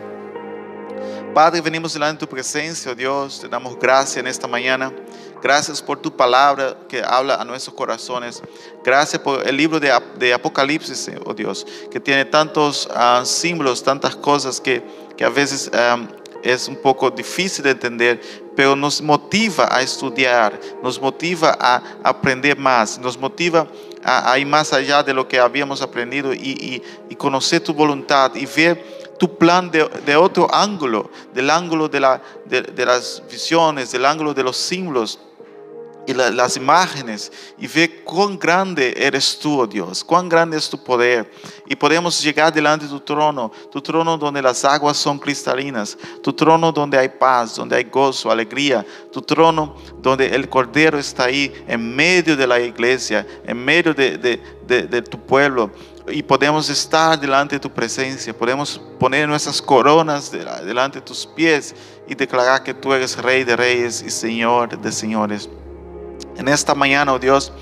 Padre, 1.34 1.60
venimos 1.60 1.92
delante 1.92 2.20
de 2.20 2.26
tu 2.26 2.28
presencia, 2.28 2.90
oh 2.90 2.94
Dios, 2.94 3.40
te 3.40 3.48
damos 3.48 3.78
gracias 3.78 4.16
en 4.16 4.26
esta 4.26 4.48
mañana. 4.48 4.92
Gracias 5.40 5.80
por 5.80 6.00
tu 6.00 6.16
palabra 6.16 6.76
que 6.88 7.00
habla 7.00 7.36
a 7.36 7.44
nuestros 7.44 7.74
corazones. 7.76 8.42
Gracias 8.84 9.22
por 9.22 9.46
el 9.46 9.56
libro 9.56 9.78
de, 9.78 10.32
Apocalipsis, 10.32 11.10
oh 11.24 11.34
Dios, 11.34 11.66
que 11.90 12.00
tiene 12.00 12.24
tantos 12.24 12.88
ah, 12.92 13.22
símbolos, 13.24 13.82
tantas 13.82 14.16
cosas 14.16 14.60
que, 14.60 14.82
que 15.16 15.24
a 15.24 15.28
veces 15.28 15.70
ah, 15.72 16.08
es 16.42 16.68
un 16.68 16.76
poco 16.76 17.10
difícil 17.10 17.64
de 17.64 17.70
entender, 17.70 18.20
pero 18.56 18.74
nos 18.74 19.00
motiva 19.00 19.68
a 19.70 19.82
estudiar, 19.82 20.58
nos 20.82 21.00
motiva 21.00 21.56
a 21.60 21.82
aprender 22.02 22.58
más, 22.58 22.98
nos 22.98 23.18
motiva 23.18 23.66
a, 24.04 24.38
ir 24.38 24.46
más 24.46 24.72
allá 24.72 25.02
de 25.02 25.14
lo 25.14 25.26
que 25.26 25.38
habíamos 25.38 25.82
aprendido 25.82 26.32
y, 26.32 26.82
y 27.08 27.14
conocer 27.16 27.60
tu 27.60 27.74
voluntad 27.74 28.34
y 28.34 28.46
ver 28.46 28.98
tu 29.18 29.36
plan 29.36 29.70
de, 29.70 30.16
otro 30.16 30.52
ángulo, 30.54 31.10
del 31.34 31.50
ángulo 31.50 31.88
de, 31.88 32.00
la, 32.00 32.22
de, 32.46 32.86
las 32.86 33.22
visiones, 33.30 33.90
del 33.90 34.06
ángulo 34.06 34.32
de 34.32 34.44
los 34.44 34.56
símbolos 34.56 35.18
y 36.08 36.14
las 36.14 36.56
imágenes 36.56 37.30
y 37.58 37.66
ve 37.66 38.02
cuán 38.02 38.38
grande 38.38 38.94
eres 38.96 39.38
tú, 39.38 39.60
oh 39.60 39.66
Dios, 39.66 40.02
cuán 40.02 40.26
grande 40.26 40.56
es 40.56 40.70
tu 40.70 40.82
poder. 40.82 41.30
Y 41.66 41.76
podemos 41.76 42.22
llegar 42.22 42.50
delante 42.50 42.86
de 42.86 42.90
tu 42.90 43.00
trono, 43.00 43.52
tu 43.70 43.82
trono 43.82 44.16
donde 44.16 44.40
las 44.40 44.64
aguas 44.64 44.96
son 44.96 45.18
cristalinas, 45.18 45.98
tu 46.22 46.32
trono 46.32 46.72
donde 46.72 46.96
hay 46.96 47.10
paz, 47.10 47.56
donde 47.56 47.76
hay 47.76 47.84
gozo, 47.84 48.30
alegría, 48.30 48.86
tu 49.12 49.20
trono 49.20 49.76
donde 49.98 50.34
el 50.34 50.48
Cordero 50.48 50.98
está 50.98 51.24
ahí 51.24 51.52
en 51.68 51.94
medio 51.94 52.34
de 52.34 52.46
la 52.46 52.58
iglesia, 52.58 53.26
en 53.44 53.62
medio 53.62 53.92
de, 53.92 54.16
de 54.16 55.02
tu 55.02 55.20
pueblo 55.20 55.70
y 56.10 56.22
podemos 56.22 56.70
estar 56.70 57.20
delante 57.20 57.56
de 57.56 57.60
tu 57.60 57.70
presencia, 57.70 58.32
podemos 58.32 58.80
poner 58.98 59.28
nuestras 59.28 59.60
coronas 59.60 60.30
delante 60.30 61.00
de 61.00 61.04
tus 61.04 61.26
pies 61.26 61.74
y 62.06 62.14
declarar 62.14 62.62
que 62.62 62.72
tú 62.72 62.94
eres 62.94 63.18
Rey 63.18 63.44
de 63.44 63.54
Reyes 63.54 64.00
y 64.00 64.08
Señor 64.08 64.80
de 64.80 64.90
Señores. 64.90 65.50
En 66.36 66.48
esta 66.48 66.74
mañana, 66.74 67.12
oh 67.12 67.18
Dios, 67.18 67.52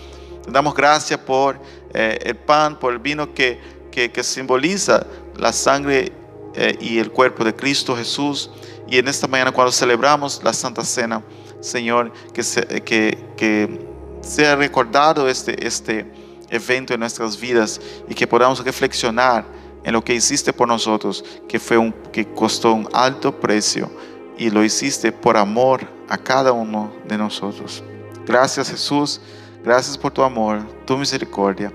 te 0.44 0.50
damos 0.50 0.74
gracias 0.74 1.18
por 1.20 1.58
eh, 1.92 2.18
el 2.22 2.36
pan, 2.36 2.78
por 2.78 2.92
el 2.92 2.98
vino 2.98 3.32
que, 3.34 3.60
que, 3.90 4.22
simboliza 4.22 5.06
la 5.36 5.52
sangre 5.52 6.12
eh, 6.54 6.76
y 6.80 6.98
el 6.98 7.10
cuerpo 7.10 7.44
de 7.44 7.54
Cristo 7.54 7.96
Jesús. 7.96 8.50
Y 8.86 8.98
en 8.98 9.08
esta 9.08 9.26
mañana, 9.26 9.52
cuando 9.52 9.72
celebramos 9.72 10.42
la 10.44 10.52
Santa 10.52 10.84
Cena, 10.84 11.22
Señor, 11.60 12.12
que, 12.32 12.42
que, 12.82 13.18
que 13.36 13.86
sea 14.20 14.56
recordado 14.56 15.28
este, 15.28 15.66
este 15.66 16.06
evento 16.50 16.94
en 16.94 17.00
nuestras 17.00 17.40
vidas 17.40 17.80
y 18.08 18.14
que 18.14 18.26
podamos 18.26 18.64
reflexionar 18.64 19.44
en 19.84 19.92
lo 19.92 20.02
que 20.02 20.14
hiciste 20.14 20.52
por 20.52 20.68
nosotros, 20.68 21.24
que 21.48 21.58
fue 21.58 21.78
un 21.78 21.92
que 22.12 22.26
costó 22.26 22.72
un 22.72 22.88
alto 22.92 23.38
precio 23.40 23.90
y 24.36 24.50
lo 24.50 24.64
hiciste 24.64 25.12
por 25.12 25.36
amor 25.36 25.88
a 26.08 26.18
cada 26.18 26.52
uno 26.52 26.92
de 27.06 27.16
nosotros. 27.16 27.82
Gracias 28.26 28.70
Jesús, 28.70 29.20
gracias 29.64 29.96
por 29.96 30.12
tu 30.12 30.22
amor, 30.22 30.62
tu 30.84 30.98
misericordia. 30.98 31.72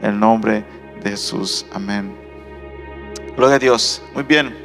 En 0.00 0.10
el 0.10 0.20
nombre 0.20 0.64
de 1.02 1.10
Jesús. 1.10 1.66
Amén. 1.72 2.16
Gloria 3.36 3.56
a 3.56 3.58
Dios. 3.58 4.02
Muy 4.14 4.22
bien. 4.22 4.56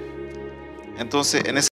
Entonces, 0.98 1.44
en 1.46 1.58
ese 1.58 1.64